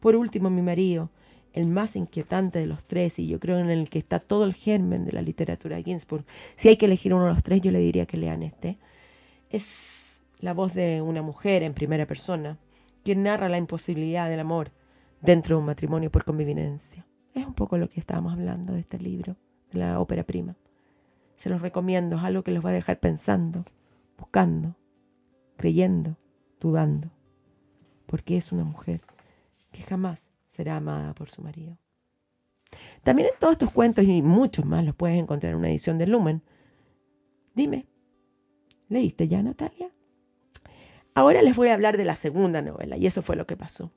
Por 0.00 0.16
último, 0.16 0.50
mi 0.50 0.62
marido, 0.62 1.10
el 1.52 1.68
más 1.68 1.96
inquietante 1.96 2.58
de 2.58 2.66
los 2.66 2.84
tres, 2.84 3.18
y 3.18 3.26
yo 3.26 3.38
creo 3.38 3.58
en 3.58 3.70
el 3.70 3.88
que 3.88 3.98
está 3.98 4.18
todo 4.18 4.44
el 4.44 4.54
germen 4.54 5.04
de 5.04 5.12
la 5.12 5.22
literatura 5.22 5.76
de 5.76 5.82
Ginsburg. 5.82 6.24
Si 6.56 6.68
hay 6.68 6.76
que 6.76 6.86
elegir 6.86 7.12
uno 7.14 7.26
de 7.26 7.34
los 7.34 7.42
tres, 7.42 7.60
yo 7.60 7.70
le 7.70 7.80
diría 7.80 8.06
que 8.06 8.16
lean 8.16 8.42
este. 8.42 8.78
Es 9.50 10.22
la 10.38 10.54
voz 10.54 10.74
de 10.74 11.02
una 11.02 11.22
mujer 11.22 11.62
en 11.62 11.74
primera 11.74 12.06
persona, 12.06 12.58
quien 13.04 13.22
narra 13.22 13.48
la 13.48 13.58
imposibilidad 13.58 14.28
del 14.28 14.40
amor 14.40 14.72
dentro 15.20 15.56
de 15.56 15.60
un 15.60 15.66
matrimonio 15.66 16.10
por 16.10 16.24
convivencia. 16.24 17.06
Es 17.34 17.46
un 17.46 17.54
poco 17.54 17.76
lo 17.78 17.88
que 17.88 18.00
estábamos 18.00 18.32
hablando 18.32 18.72
de 18.72 18.80
este 18.80 18.98
libro, 18.98 19.36
de 19.70 19.78
la 19.78 20.00
ópera 20.00 20.24
prima. 20.24 20.56
Se 21.36 21.50
los 21.50 21.62
recomiendo, 21.62 22.16
es 22.16 22.22
algo 22.22 22.42
que 22.42 22.52
los 22.52 22.64
va 22.64 22.70
a 22.70 22.74
dejar 22.74 23.00
pensando, 23.00 23.64
buscando, 24.18 24.76
creyendo, 25.56 26.16
dudando, 26.60 27.10
porque 28.06 28.36
es 28.36 28.52
una 28.52 28.64
mujer 28.64 29.00
jamás 29.80 30.30
será 30.48 30.76
amada 30.76 31.14
por 31.14 31.30
su 31.30 31.42
marido. 31.42 31.78
También 33.02 33.28
en 33.28 33.38
todos 33.38 33.52
estos 33.52 33.70
cuentos 33.70 34.04
y 34.04 34.22
muchos 34.22 34.64
más 34.64 34.84
los 34.84 34.94
puedes 34.94 35.18
encontrar 35.18 35.52
en 35.52 35.58
una 35.58 35.70
edición 35.70 35.98
de 35.98 36.06
Lumen. 36.06 36.42
Dime, 37.54 37.86
¿leíste 38.88 39.28
ya, 39.28 39.42
Natalia? 39.42 39.90
Ahora 41.14 41.42
les 41.42 41.56
voy 41.56 41.68
a 41.68 41.74
hablar 41.74 41.96
de 41.96 42.04
la 42.04 42.16
segunda 42.16 42.62
novela 42.62 42.96
y 42.96 43.06
eso 43.06 43.22
fue 43.22 43.36
lo 43.36 43.46
que 43.46 43.56
pasó. 43.56 43.92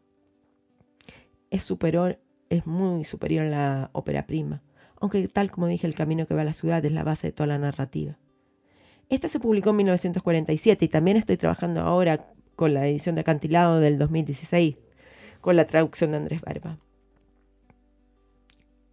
Es 1.51 1.63
superior, 1.63 2.19
es 2.49 2.65
muy 2.65 3.03
superior 3.03 3.45
a 3.45 3.49
la 3.49 3.89
ópera 3.93 4.25
prima, 4.25 4.63
aunque 4.99 5.27
tal 5.27 5.51
como 5.51 5.67
dije, 5.67 5.85
El 5.85 5.95
camino 5.95 6.25
que 6.25 6.33
va 6.33 6.41
a 6.41 6.45
la 6.45 6.53
ciudad 6.53 6.83
es 6.83 6.91
la 6.91 7.03
base 7.03 7.27
de 7.27 7.33
toda 7.33 7.47
la 7.47 7.59
narrativa. 7.59 8.17
Esta 9.09 9.27
se 9.27 9.39
publicó 9.39 9.71
en 9.71 9.77
1947 9.77 10.85
y 10.85 10.87
también 10.87 11.17
estoy 11.17 11.37
trabajando 11.37 11.81
ahora 11.81 12.33
con 12.55 12.73
la 12.73 12.87
edición 12.87 13.15
de 13.15 13.21
Acantilado 13.21 13.79
del 13.79 13.97
2016, 13.99 14.77
con 15.43 15.57
la 15.57 15.67
traducción 15.67 16.11
de 16.11 16.17
Andrés 16.17 16.39
Barba. 16.39 16.77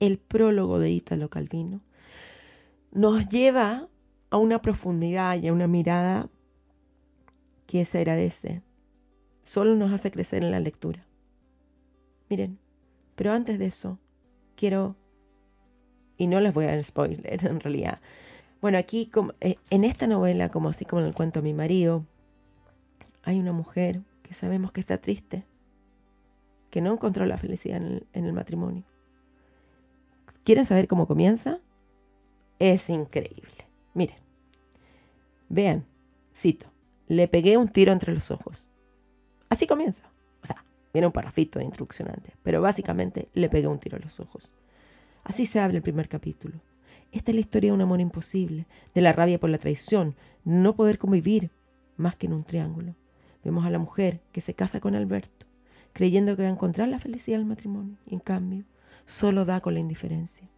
El 0.01 0.19
prólogo 0.19 0.81
de 0.81 0.91
Ítalo 0.91 1.31
Calvino 1.31 1.79
nos 2.91 3.29
lleva 3.29 3.89
a 4.31 4.37
una 4.37 4.61
profundidad 4.61 5.41
y 5.41 5.47
a 5.47 5.53
una 5.53 5.69
mirada 5.69 6.29
que 7.69 7.85
se 7.85 7.99
agradece. 7.99 8.63
Solo 9.45 9.77
nos 9.77 9.93
hace 9.93 10.11
crecer 10.11 10.43
en 10.43 10.51
la 10.51 10.59
lectura. 10.59 11.07
Miren, 12.29 12.59
pero 13.15 13.33
antes 13.33 13.61
de 13.61 13.67
eso, 13.67 14.01
quiero, 14.57 14.97
y 16.17 16.27
no 16.27 16.41
les 16.41 16.53
voy 16.53 16.65
a 16.65 16.71
dar 16.71 16.83
spoiler 16.83 17.47
en 17.47 17.61
realidad, 17.61 18.01
bueno, 18.61 18.77
aquí 18.77 19.07
como, 19.07 19.35
eh, 19.41 19.55
en 19.71 19.85
esta 19.85 20.09
novela, 20.09 20.49
como 20.49 20.69
así 20.69 20.85
como 20.85 21.03
en 21.03 21.07
el 21.07 21.15
cuento 21.15 21.43
Mi 21.43 21.55
marido, 21.55 22.05
hay 23.23 23.39
una 23.39 23.53
mujer 23.53 24.03
que 24.25 24.35
sabemos 24.35 24.73
que 24.73 24.81
está 24.81 24.99
triste, 24.99 25.45
que 26.71 26.81
no 26.81 26.93
encontró 26.93 27.27
la 27.27 27.37
felicidad 27.37 27.77
en 27.79 28.25
el, 28.25 28.33
matrimonio. 28.33 28.85
¿Quieren 30.45 30.67
saber 30.67 30.89
cómo 30.89 31.07
comienza? 31.07 31.59
Es 32.59 32.89
increíble. 32.91 33.67
Miren, 33.95 34.19
vean, 35.49 35.85
cito 36.35 36.71
le 37.11 37.27
pegué 37.27 37.57
un 37.57 37.67
tiro 37.67 37.93
entre 37.93 38.15
los 38.15 38.31
ojos. 38.31 38.69
Así 39.49 39.67
comienza. 39.67 40.05
O 40.45 40.47
sea, 40.47 40.65
viene 40.93 41.09
un 41.09 41.13
parrafito 41.13 41.59
de 41.59 41.65
instrucción 41.65 42.09
antes, 42.09 42.35
pero 42.45 42.63
básicamente 42.63 43.29
le 43.35 43.49
pegué 43.49 43.67
un 43.67 43.81
tiro 43.81 43.97
a 43.97 44.01
los 44.01 44.21
ojos. 44.21 44.53
Así 45.25 45.45
se 45.45 45.59
abre 45.59 45.79
el 45.79 45.83
primer 45.83 46.09
capítulo. 46.09 46.61
Esta 47.11 47.33
es 47.33 47.35
la 47.35 47.41
historia 47.41 47.71
de 47.71 47.75
un 47.75 47.81
amor 47.81 48.01
imposible, 48.01 48.69
de 48.95 49.01
la 49.01 49.13
rabia 49.13 49.41
por 49.41 49.51
la 49.51 49.59
traición, 49.59 50.15
no 50.45 50.77
poder 50.77 50.99
convivir 50.99 51.51
más 51.97 52.15
que 52.15 52.27
en 52.27 52.33
un 52.33 52.45
triángulo. 52.45 52.95
Vemos 53.43 53.67
a 53.67 53.71
la 53.71 53.81
mujer 53.81 54.21
que 54.31 54.41
se 54.41 54.55
casa 54.55 54.79
con 54.79 54.95
Alberto, 54.95 55.47
creyendo 55.93 56.37
que 56.37 56.43
va 56.43 56.49
a 56.49 56.53
encontrar 56.53 56.89
la 56.89 56.99
felicidad 56.99 57.39
del 57.39 57.47
matrimonio, 57.47 57.97
y 58.07 58.15
en 58.15 58.21
cambio, 58.21 58.65
solo 59.07 59.45
da 59.45 59.61
con 59.61 59.75
la 59.75 59.81
indiferencia. 59.81 60.49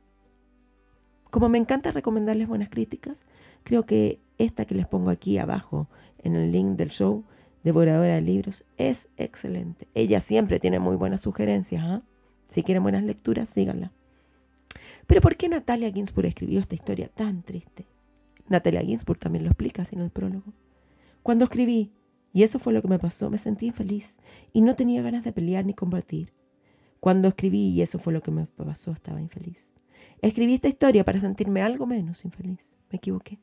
Como 1.31 1.49
me 1.49 1.59
encanta 1.59 1.91
recomendarles 1.91 2.49
buenas 2.49 2.69
críticas, 2.69 3.21
creo 3.65 3.87
que 3.87 4.21
esta 4.39 4.65
que 4.65 4.75
les 4.75 4.87
pongo 4.87 5.11
aquí 5.11 5.39
abajo 5.39 5.89
en 6.19 6.37
el 6.37 6.53
link 6.53 6.77
del 6.77 6.91
show, 6.91 7.25
Devoradora 7.65 8.17
de 8.17 8.21
Libros, 8.21 8.65
es 8.77 9.09
excelente. 9.17 9.89
Ella 9.95 10.21
siempre 10.21 10.59
tiene 10.59 10.81
muy 10.81 10.97
buenas 10.97 11.21
sugerencias. 11.21 11.83
¿ah? 11.85 12.03
Si 12.49 12.63
quieren 12.63 12.83
buenas 12.83 13.05
lecturas, 13.05 13.49
síganla. 13.49 13.93
Pero 15.07 15.21
¿por 15.21 15.37
qué 15.37 15.49
Natalia 15.49 15.93
Ginsburg 15.93 16.27
escribió 16.27 16.61
esta 16.61 16.75
historia 16.75 17.09
tan 17.09 17.43
triste? 17.43 17.87
Natalia 18.49 18.83
Ginsburg 18.83 19.19
también 19.19 19.45
lo 19.45 19.51
explica 19.51 19.83
así 19.83 19.95
en 19.95 20.03
el 20.03 20.11
prólogo. 20.11 20.53
Cuando 21.23 21.45
escribí, 21.45 21.93
y 22.33 22.43
eso 22.43 22.59
fue 22.59 22.73
lo 22.73 22.83
que 22.83 22.89
me 22.89 22.99
pasó, 22.99 23.31
me 23.31 23.39
sentí 23.39 23.67
infeliz 23.67 24.19
y 24.53 24.63
no 24.63 24.75
tenía 24.75 25.03
ganas 25.03 25.25
de 25.25 25.33
pelear 25.33 25.67
ni 25.67 25.75
combatir. 25.75 26.33
Cuando 27.01 27.29
escribí, 27.29 27.71
y 27.71 27.83
eso 27.83 27.99
fue 27.99 28.13
lo 28.13 28.23
que 28.23 28.31
me 28.31 28.47
pasó, 28.47 28.93
estaba 28.93 29.21
infeliz. 29.21 29.73
Escribí 30.21 30.55
esta 30.55 30.69
historia 30.69 31.05
para 31.05 31.21
sentirme 31.21 31.63
algo 31.63 31.85
menos 31.85 32.25
infeliz. 32.25 32.71
Me 32.91 32.99
equivoqué. 32.99 33.41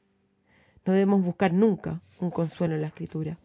No 0.86 0.94
debemos 0.94 1.24
buscar 1.24 1.54
nunca 1.54 2.02
un 2.20 2.32
consuelo 2.32 2.76
en 2.76 2.82
la 2.82 2.88
escritura. 2.88 3.38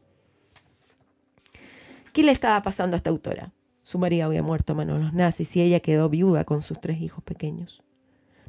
¿Qué 2.13 2.23
le 2.23 2.31
estaba 2.31 2.63
pasando 2.63 2.95
a 2.95 2.99
esta 2.99 3.11
autora? 3.11 3.53
Su 3.83 3.99
marido 3.99 4.27
había 4.27 4.43
muerto 4.43 4.73
a 4.73 4.77
manos 4.77 4.99
de 4.99 5.05
los 5.05 5.13
nazis 5.13 5.55
y 5.57 5.63
ella 5.63 5.81
quedó 5.81 6.09
viuda 6.09 6.45
con 6.45 6.63
sus 6.63 6.81
tres 6.81 7.01
hijos 7.01 7.23
pequeños. 7.25 7.83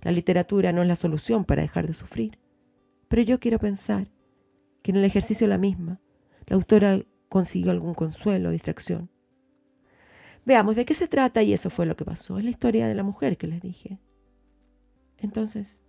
La 0.02 0.12
literatura 0.12 0.72
no 0.72 0.84
es 0.84 0.88
la 0.88 0.96
solución 0.96 1.46
para 1.46 1.64
dejar 1.64 1.88
de 1.88 1.96
sufrir, 1.96 2.38
pero 3.08 3.24
yo 3.24 3.40
quiero 3.40 3.58
pensar 3.58 4.12
que 4.84 4.92
en 4.92 4.98
el 4.98 5.04
ejercicio 5.06 5.46
de 5.46 5.50
la 5.50 5.58
misma 5.58 6.00
la 6.48 6.56
autora 6.56 7.02
consiguió 7.30 7.72
algún 7.72 7.94
consuelo 7.94 8.50
o 8.50 8.52
distracción. 8.52 9.10
Veamos 10.46 10.76
de 10.76 10.86
qué 10.86 10.94
se 10.94 11.08
trata 11.08 11.42
y 11.42 11.54
eso 11.54 11.70
fue 11.70 11.86
lo 11.86 11.96
que 11.96 12.06
pasó. 12.06 12.38
Es 12.38 12.44
la 12.44 12.52
historia 12.52 12.88
de 12.88 12.94
la 12.94 13.04
mujer 13.04 13.38
que 13.38 13.48
les 13.48 13.62
dije. 13.62 14.00
Entonces, 15.18 15.80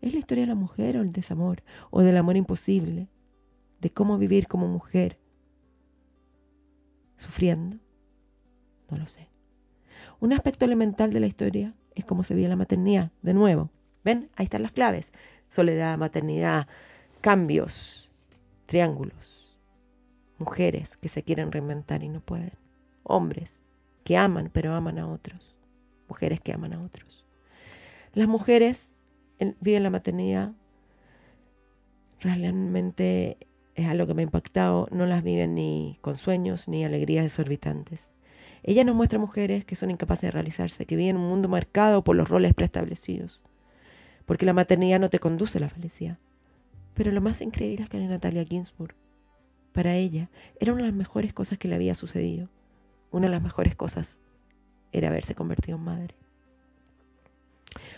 ¿es 0.00 0.12
la 0.12 0.20
historia 0.20 0.44
de 0.44 0.48
la 0.48 0.54
mujer 0.54 0.96
o 0.96 1.02
el 1.02 1.12
desamor 1.12 1.62
o 1.90 2.02
del 2.02 2.16
amor 2.16 2.36
imposible? 2.36 3.08
De 3.80 3.90
cómo 3.90 4.16
vivir 4.16 4.46
como 4.46 4.68
mujer 4.68 5.18
sufriendo. 7.16 7.78
No 8.90 8.98
lo 8.98 9.06
sé. 9.06 9.28
Un 10.20 10.32
aspecto 10.32 10.64
elemental 10.64 11.12
de 11.12 11.20
la 11.20 11.26
historia 11.26 11.72
es 11.94 12.04
cómo 12.04 12.22
se 12.22 12.34
vive 12.34 12.48
la 12.48 12.56
maternidad. 12.56 13.10
De 13.22 13.34
nuevo, 13.34 13.70
¿ven? 14.04 14.30
Ahí 14.36 14.44
están 14.44 14.62
las 14.62 14.72
claves. 14.72 15.12
Soledad, 15.50 15.98
maternidad, 15.98 16.68
cambios, 17.20 18.10
triángulos. 18.66 19.35
Mujeres 20.38 20.96
que 20.96 21.08
se 21.08 21.22
quieren 21.22 21.52
reinventar 21.52 22.02
y 22.02 22.08
no 22.08 22.20
pueden. 22.20 22.52
Hombres 23.02 23.60
que 24.04 24.16
aman 24.16 24.50
pero 24.52 24.74
aman 24.74 24.98
a 24.98 25.08
otros. 25.08 25.56
Mujeres 26.08 26.40
que 26.40 26.52
aman 26.52 26.72
a 26.72 26.82
otros. 26.82 27.24
Las 28.12 28.28
mujeres 28.28 28.92
viven 29.60 29.82
la 29.82 29.90
maternidad. 29.90 30.52
Realmente 32.20 33.36
es 33.74 33.88
algo 33.88 34.06
que 34.06 34.14
me 34.14 34.22
ha 34.22 34.24
impactado. 34.24 34.88
No 34.90 35.06
las 35.06 35.22
viven 35.22 35.54
ni 35.54 35.98
con 36.00 36.16
sueños 36.16 36.68
ni 36.68 36.84
alegrías 36.84 37.24
desorbitantes. 37.24 38.10
Ella 38.62 38.84
nos 38.84 38.96
muestra 38.96 39.18
mujeres 39.18 39.64
que 39.64 39.76
son 39.76 39.90
incapaces 39.90 40.22
de 40.22 40.30
realizarse, 40.32 40.86
que 40.86 40.96
viven 40.96 41.16
un 41.16 41.28
mundo 41.28 41.48
marcado 41.48 42.02
por 42.02 42.16
los 42.16 42.28
roles 42.28 42.54
preestablecidos. 42.54 43.42
Porque 44.24 44.46
la 44.46 44.52
maternidad 44.52 44.98
no 44.98 45.10
te 45.10 45.18
conduce 45.20 45.58
a 45.58 45.60
la 45.60 45.68
felicidad. 45.68 46.18
Pero 46.94 47.12
lo 47.12 47.20
más 47.20 47.42
increíble 47.42 47.84
es 47.84 47.90
que 47.90 47.98
Natalia 47.98 48.44
Ginsburg, 48.44 48.94
para 49.76 49.94
ella, 49.94 50.30
era 50.58 50.72
una 50.72 50.84
de 50.84 50.88
las 50.88 50.98
mejores 50.98 51.34
cosas 51.34 51.58
que 51.58 51.68
le 51.68 51.74
había 51.74 51.94
sucedido. 51.94 52.48
Una 53.10 53.26
de 53.26 53.32
las 53.32 53.42
mejores 53.42 53.76
cosas 53.76 54.16
era 54.90 55.08
haberse 55.08 55.34
convertido 55.34 55.76
en 55.76 55.84
madre. 55.84 56.14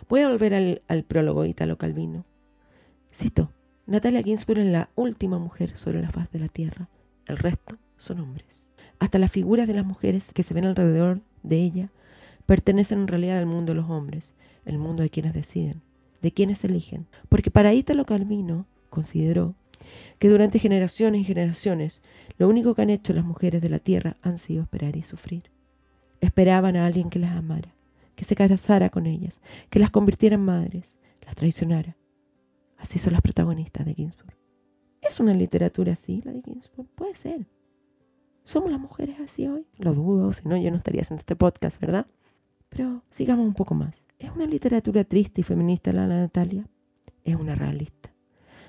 Voy 0.08 0.22
a 0.22 0.28
volver 0.28 0.54
al, 0.54 0.82
al 0.88 1.04
prólogo 1.04 1.44
Italo 1.44 1.78
Calvino. 1.78 2.24
Cito, 3.14 3.52
Natalia 3.86 4.22
Ginsburg 4.22 4.58
es 4.58 4.72
la 4.72 4.90
última 4.96 5.38
mujer 5.38 5.76
sobre 5.76 6.02
la 6.02 6.10
faz 6.10 6.32
de 6.32 6.40
la 6.40 6.48
tierra. 6.48 6.88
El 7.26 7.36
resto 7.36 7.78
son 7.96 8.18
hombres. 8.18 8.68
Hasta 8.98 9.20
las 9.20 9.30
figuras 9.30 9.68
de 9.68 9.74
las 9.74 9.86
mujeres 9.86 10.32
que 10.32 10.42
se 10.42 10.54
ven 10.54 10.64
alrededor 10.64 11.20
de 11.44 11.62
ella 11.62 11.92
pertenecen 12.44 13.02
en 13.02 13.06
realidad 13.06 13.38
al 13.38 13.46
mundo 13.46 13.72
de 13.72 13.80
los 13.80 13.88
hombres, 13.88 14.34
el 14.64 14.78
mundo 14.78 15.04
de 15.04 15.10
quienes 15.10 15.32
deciden, 15.32 15.80
de 16.22 16.32
quienes 16.32 16.64
eligen. 16.64 17.06
Porque 17.28 17.52
para 17.52 17.72
Ítalo 17.72 18.04
Calvino 18.04 18.66
consideró 18.90 19.54
que 20.18 20.28
durante 20.28 20.58
generaciones 20.58 21.20
y 21.20 21.24
generaciones 21.24 22.02
lo 22.36 22.48
único 22.48 22.74
que 22.74 22.82
han 22.82 22.90
hecho 22.90 23.12
las 23.12 23.24
mujeres 23.24 23.60
de 23.60 23.68
la 23.68 23.78
tierra 23.78 24.16
han 24.22 24.38
sido 24.38 24.62
esperar 24.62 24.96
y 24.96 25.02
sufrir. 25.02 25.50
Esperaban 26.20 26.76
a 26.76 26.86
alguien 26.86 27.10
que 27.10 27.18
las 27.18 27.36
amara, 27.36 27.74
que 28.14 28.24
se 28.24 28.34
casara 28.34 28.90
con 28.90 29.06
ellas, 29.06 29.40
que 29.70 29.78
las 29.78 29.90
convirtiera 29.90 30.34
en 30.36 30.44
madres, 30.44 30.98
las 31.24 31.34
traicionara. 31.36 31.96
Así 32.76 32.98
son 32.98 33.12
las 33.12 33.22
protagonistas 33.22 33.84
de 33.84 33.94
Ginsburg. 33.94 34.36
¿Es 35.02 35.20
una 35.20 35.34
literatura 35.34 35.92
así 35.92 36.22
la 36.24 36.32
de 36.32 36.42
Ginsburg? 36.42 36.88
Puede 36.94 37.14
ser. 37.14 37.46
¿Somos 38.44 38.70
las 38.70 38.80
mujeres 38.80 39.20
así 39.20 39.46
hoy? 39.46 39.66
Lo 39.76 39.94
dudo, 39.94 40.32
si 40.32 40.48
no 40.48 40.56
yo 40.56 40.70
no 40.70 40.78
estaría 40.78 41.02
haciendo 41.02 41.20
este 41.20 41.36
podcast, 41.36 41.80
¿verdad? 41.80 42.06
Pero 42.68 43.02
sigamos 43.10 43.46
un 43.46 43.54
poco 43.54 43.74
más. 43.74 44.04
¿Es 44.18 44.30
una 44.30 44.46
literatura 44.46 45.04
triste 45.04 45.42
y 45.42 45.44
feminista 45.44 45.92
la 45.92 46.06
Natalia? 46.06 46.66
Es 47.24 47.36
una 47.36 47.54
realista. 47.54 48.10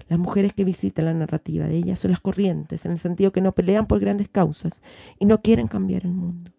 Las 0.10 0.18
mujeres 0.18 0.54
que 0.54 0.64
visitan 0.64 1.06
la 1.06 1.14
narrativa 1.14 1.68
de 1.68 1.78
ella 1.78 1.96
son 1.96 2.12
las 2.12 2.20
corrientes, 2.20 2.84
en 2.84 2.92
el 2.92 2.98
sentido 2.98 3.32
que 3.32 3.42
no 3.42 3.54
pelean 3.54 3.86
por 3.86 4.00
grandes 4.00 4.28
causas 4.28 4.82
y 5.20 5.26
no 5.26 5.42
quieren 5.44 5.68
cambiar 5.68 6.04
el 6.06 6.14
mundo, 6.14 6.52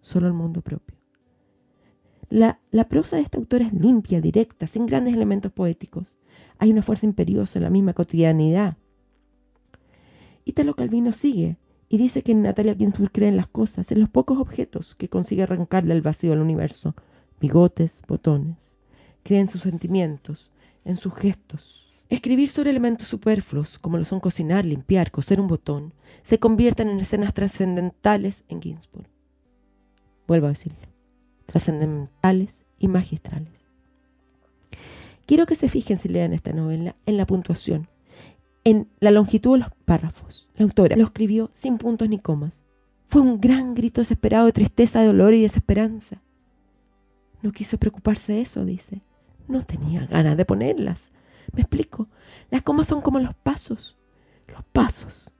solo 0.00 0.26
el 0.26 0.32
mundo 0.32 0.60
propio. 0.60 0.96
La, 2.28 2.60
la 2.72 2.88
prosa 2.88 3.16
de 3.16 3.22
esta 3.22 3.38
autora 3.38 3.66
es 3.66 3.72
limpia, 3.72 4.20
directa, 4.20 4.66
sin 4.66 4.86
grandes 4.86 5.14
elementos 5.14 5.52
poéticos. 5.52 6.18
Hay 6.58 6.72
una 6.72 6.82
fuerza 6.82 7.06
imperiosa 7.06 7.60
en 7.60 7.62
la 7.62 7.70
misma 7.70 7.92
cotidianidad. 7.92 8.76
Italo 10.44 10.74
Calvino 10.74 11.12
sigue 11.12 11.58
y 11.88 11.98
dice 11.98 12.22
que 12.22 12.34
Natalia 12.34 12.74
Ginsburg 12.74 13.12
cree 13.12 13.28
en 13.28 13.36
las 13.36 13.46
cosas, 13.46 13.92
en 13.92 14.00
los 14.00 14.08
pocos 14.08 14.38
objetos 14.38 14.96
que 14.96 15.08
consigue 15.08 15.44
arrancarle 15.44 15.94
el 15.94 16.02
vacío 16.02 16.32
al 16.32 16.40
universo. 16.40 16.96
Bigotes, 17.40 18.02
botones. 18.08 18.76
Cree 19.22 19.38
en 19.38 19.48
sus 19.48 19.62
sentimientos, 19.62 20.50
en 20.84 20.96
sus 20.96 21.14
gestos. 21.14 21.85
Escribir 22.08 22.48
sobre 22.48 22.70
elementos 22.70 23.08
superfluos, 23.08 23.78
como 23.78 23.98
lo 23.98 24.04
son 24.04 24.20
cocinar, 24.20 24.64
limpiar, 24.64 25.10
coser 25.10 25.40
un 25.40 25.48
botón, 25.48 25.92
se 26.22 26.38
convierten 26.38 26.88
en 26.88 27.00
escenas 27.00 27.34
trascendentales 27.34 28.44
en 28.48 28.62
Ginsburg. 28.62 29.08
Vuelvo 30.28 30.46
a 30.46 30.50
decirlo. 30.50 30.78
Trascendentales 31.46 32.64
y 32.78 32.88
magistrales. 32.88 33.52
Quiero 35.26 35.46
que 35.46 35.56
se 35.56 35.68
fijen 35.68 35.98
si 35.98 36.08
lean 36.08 36.32
esta 36.32 36.52
novela 36.52 36.94
en 37.06 37.16
la 37.16 37.26
puntuación, 37.26 37.88
en 38.62 38.88
la 39.00 39.10
longitud 39.10 39.54
de 39.54 39.64
los 39.64 39.72
párrafos. 39.84 40.48
La 40.54 40.64
autora 40.64 40.96
lo 40.96 41.04
escribió 41.04 41.50
sin 41.54 41.78
puntos 41.78 42.08
ni 42.08 42.20
comas. 42.20 42.64
Fue 43.08 43.20
un 43.20 43.40
gran 43.40 43.74
grito 43.74 44.00
desesperado 44.00 44.46
de 44.46 44.52
tristeza, 44.52 45.00
de 45.00 45.06
dolor 45.06 45.34
y 45.34 45.42
desesperanza. 45.42 46.22
No 47.42 47.50
quiso 47.50 47.78
preocuparse 47.78 48.34
de 48.34 48.42
eso, 48.42 48.64
dice. 48.64 49.02
No 49.48 49.62
tenía 49.62 50.06
ganas 50.06 50.36
de 50.36 50.44
ponerlas. 50.44 51.10
Me 51.52 51.62
explico. 51.62 52.08
Las 52.50 52.62
comas 52.62 52.86
son 52.86 53.00
como 53.00 53.18
los 53.18 53.34
pasos. 53.34 53.96
Los 54.48 54.62
pasos 54.64 55.32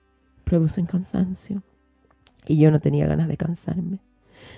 producen 0.45 0.87
cansancio. 0.87 1.63
Y 2.47 2.59
yo 2.59 2.71
no 2.71 2.81
tenía 2.81 3.07
ganas 3.07 3.29
de 3.29 3.37
cansarme. 3.37 3.99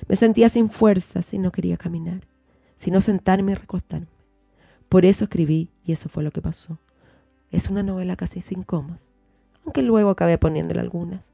Me 0.08 0.16
sentía 0.16 0.48
sin 0.48 0.68
fuerzas 0.68 1.32
y 1.32 1.38
no 1.38 1.50
quería 1.50 1.76
caminar, 1.76 2.26
sino 2.76 3.00
sentarme 3.00 3.52
y 3.52 3.54
recostarme. 3.54 4.06
Por 4.88 5.04
eso 5.04 5.24
escribí 5.24 5.70
y 5.84 5.92
eso 5.92 6.08
fue 6.08 6.22
lo 6.22 6.30
que 6.30 6.42
pasó. 6.42 6.78
Es 7.50 7.70
una 7.70 7.82
novela 7.82 8.16
casi 8.16 8.40
sin 8.40 8.62
comas, 8.62 9.08
aunque 9.64 9.82
luego 9.82 10.10
acabé 10.10 10.38
poniéndole 10.38 10.80
algunas. 10.80 11.30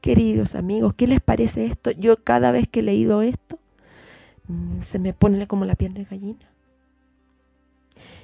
Queridos 0.00 0.54
amigos, 0.54 0.94
¿qué 0.94 1.06
les 1.06 1.20
parece 1.20 1.66
esto? 1.66 1.90
Yo 1.90 2.22
cada 2.22 2.52
vez 2.52 2.68
que 2.68 2.80
he 2.80 2.82
leído 2.82 3.22
esto, 3.22 3.58
mm, 4.46 4.82
se 4.82 4.98
me 4.98 5.12
pone 5.12 5.46
como 5.48 5.64
la 5.64 5.74
piel 5.74 5.94
de 5.94 6.04
gallina. 6.04 6.48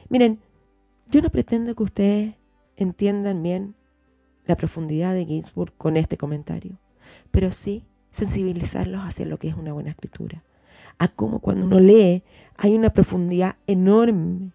Miren, 0.08 0.38
yo 1.12 1.20
no 1.20 1.28
pretendo 1.28 1.74
que 1.74 1.82
ustedes 1.82 2.34
entiendan 2.76 3.42
bien 3.42 3.74
la 4.46 4.56
profundidad 4.56 5.14
de 5.14 5.26
Ginsburg 5.26 5.74
con 5.76 5.98
este 5.98 6.16
comentario, 6.16 6.78
pero 7.30 7.52
sí 7.52 7.84
sensibilizarlos 8.10 9.02
hacia 9.02 9.26
lo 9.26 9.38
que 9.38 9.48
es 9.48 9.54
una 9.54 9.74
buena 9.74 9.90
escritura, 9.90 10.42
a 10.98 11.08
cómo 11.08 11.40
cuando 11.40 11.66
uno 11.66 11.80
lee 11.80 12.22
hay 12.56 12.74
una 12.74 12.90
profundidad 12.90 13.56
enorme 13.66 14.52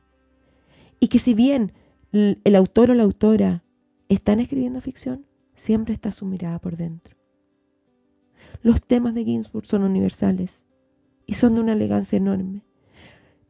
y 0.99 1.09
que 1.09 1.19
si 1.19 1.35
bien 1.35 1.73
el 2.11 2.55
autor 2.55 2.89
o 2.89 2.95
la 2.95 3.03
autora 3.03 3.63
están 4.09 4.39
escribiendo 4.39 4.81
ficción, 4.81 5.27
siempre 5.55 5.93
está 5.93 6.11
su 6.11 6.25
mirada 6.25 6.57
por 6.57 6.75
dentro. 6.75 7.15
Los 8.63 8.81
temas 8.81 9.13
de 9.13 9.25
Ginsburg 9.25 9.67
son 9.67 9.83
universales 9.83 10.65
y 11.27 11.35
son 11.35 11.53
de 11.53 11.61
una 11.61 11.73
elegancia 11.73 12.17
enorme. 12.17 12.66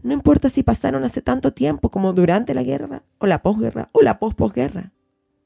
No 0.07 0.13
importa 0.13 0.47
si 0.47 0.63
pasaron 0.63 1.03
hace 1.03 1.21
tanto 1.21 1.51
tiempo 1.51 1.89
como 1.89 2.13
durante 2.13 2.53
la 2.53 2.63
guerra 2.63 3.03
o 3.17 3.27
la 3.27 3.41
posguerra 3.41 3.89
o 3.91 4.01
la 4.01 4.19
posposguerra, 4.19 4.93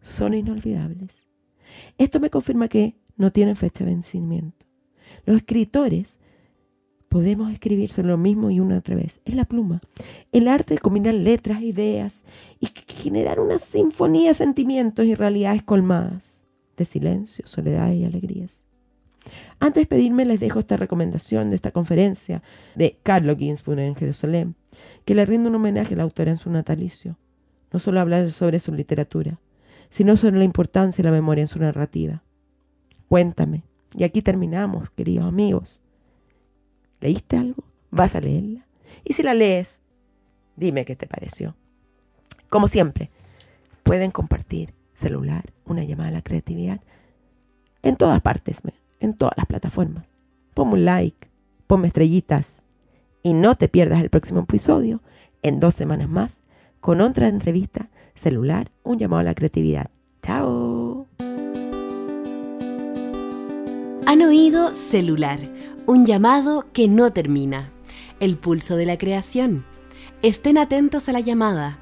son 0.03 0.35
inolvidables. 0.35 1.25
Esto 1.97 2.19
me 2.19 2.29
confirma 2.29 2.67
que 2.67 2.95
no 3.17 3.31
tienen 3.31 3.55
fecha 3.55 3.83
de 3.83 3.89
vencimiento. 3.89 4.67
Los 5.25 5.37
escritores 5.37 6.19
podemos 7.09 7.51
escribir 7.51 7.89
sobre 7.89 8.09
lo 8.09 8.19
mismo 8.19 8.51
y 8.51 8.59
una 8.59 8.77
otra 8.77 8.95
vez. 8.95 9.19
Es 9.25 9.33
la 9.33 9.45
pluma. 9.45 9.81
El 10.31 10.47
arte 10.47 10.75
de 10.75 10.79
combinar 10.79 11.15
letras, 11.15 11.63
ideas 11.63 12.23
y 12.59 12.67
generar 12.87 13.39
una 13.39 13.57
sinfonía 13.57 14.29
de 14.29 14.35
sentimientos 14.35 15.07
y 15.07 15.15
realidades 15.15 15.63
colmadas 15.63 16.43
de 16.77 16.85
silencio, 16.85 17.47
soledad 17.47 17.91
y 17.93 18.05
alegrías. 18.05 18.61
Antes 19.61 19.75
de 19.75 19.81
despedirme 19.81 20.25
les 20.25 20.39
dejo 20.39 20.57
esta 20.57 20.75
recomendación 20.75 21.51
de 21.51 21.55
esta 21.55 21.69
conferencia 21.69 22.41
de 22.73 22.97
Carlo 23.03 23.37
Ginsburg 23.37 23.79
en 23.79 23.95
Jerusalén, 23.95 24.55
que 25.05 25.13
le 25.13 25.23
rinde 25.23 25.49
un 25.49 25.55
homenaje 25.55 25.93
a 25.93 25.97
la 25.97 26.03
autora 26.03 26.31
en 26.31 26.37
su 26.37 26.49
natalicio. 26.49 27.19
No 27.71 27.79
solo 27.79 27.99
hablar 27.99 28.31
sobre 28.31 28.59
su 28.59 28.73
literatura, 28.73 29.39
sino 29.91 30.17
sobre 30.17 30.39
la 30.39 30.45
importancia 30.45 31.03
de 31.03 31.09
la 31.09 31.15
memoria 31.15 31.43
en 31.43 31.47
su 31.47 31.59
narrativa. 31.59 32.23
Cuéntame. 33.07 33.61
Y 33.95 34.03
aquí 34.03 34.23
terminamos, 34.23 34.89
queridos 34.89 35.27
amigos. 35.27 35.83
¿Leíste 36.99 37.37
algo? 37.37 37.63
¿Vas 37.91 38.15
a 38.15 38.19
leerla? 38.19 38.65
Y 39.03 39.13
si 39.13 39.21
la 39.21 39.35
lees, 39.35 39.79
dime 40.55 40.85
qué 40.85 40.95
te 40.95 41.05
pareció. 41.05 41.55
Como 42.49 42.67
siempre, 42.67 43.11
pueden 43.83 44.09
compartir 44.09 44.73
celular, 44.95 45.53
una 45.65 45.83
llamada 45.83 46.09
a 46.09 46.13
la 46.13 46.21
creatividad 46.23 46.81
en 47.83 47.95
todas 47.95 48.21
partes, 48.21 48.61
en 49.01 49.13
todas 49.13 49.33
las 49.35 49.47
plataformas. 49.47 50.07
Ponme 50.53 50.73
un 50.73 50.85
like, 50.85 51.29
ponme 51.67 51.87
estrellitas 51.87 52.63
y 53.21 53.33
no 53.33 53.55
te 53.55 53.67
pierdas 53.67 54.01
el 54.01 54.09
próximo 54.09 54.41
episodio 54.41 55.01
en 55.41 55.59
dos 55.59 55.75
semanas 55.75 56.09
más 56.09 56.39
con 56.79 57.01
otra 57.01 57.27
entrevista 57.27 57.89
celular, 58.15 58.71
un 58.83 58.97
llamado 58.97 59.19
a 59.19 59.23
la 59.23 59.35
creatividad. 59.35 59.91
¡Chao! 60.21 61.07
Han 64.05 64.21
oído 64.21 64.73
celular, 64.73 65.39
un 65.85 66.05
llamado 66.05 66.65
que 66.73 66.87
no 66.87 67.13
termina, 67.13 67.71
el 68.19 68.37
pulso 68.37 68.75
de 68.75 68.85
la 68.85 68.97
creación. 68.97 69.65
Estén 70.21 70.57
atentos 70.57 71.07
a 71.07 71.13
la 71.13 71.21
llamada. 71.21 71.79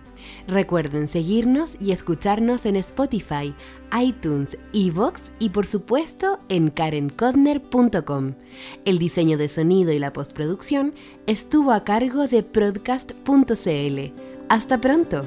Recuerden 0.48 1.08
seguirnos 1.08 1.78
y 1.80 1.92
escucharnos 1.92 2.66
en 2.66 2.76
Spotify, 2.76 3.54
iTunes, 4.00 4.58
Evox 4.74 5.32
y 5.40 5.50
por 5.50 5.66
supuesto 5.66 6.40
en 6.50 6.70
karencodner.com. 6.70 8.34
El 8.86 9.00
diseño 9.00 9.38
de 9.38 9.48
sonido 9.48 9.92
y 9.92 10.00
la 10.00 10.14
postproducción 10.14 10.94
estuvo 11.28 11.72
a 11.72 11.84
cargo 11.84 12.28
de 12.28 12.42
Broadcast.cl. 12.42 14.14
Hasta 14.50 14.82
pronto. 14.82 15.26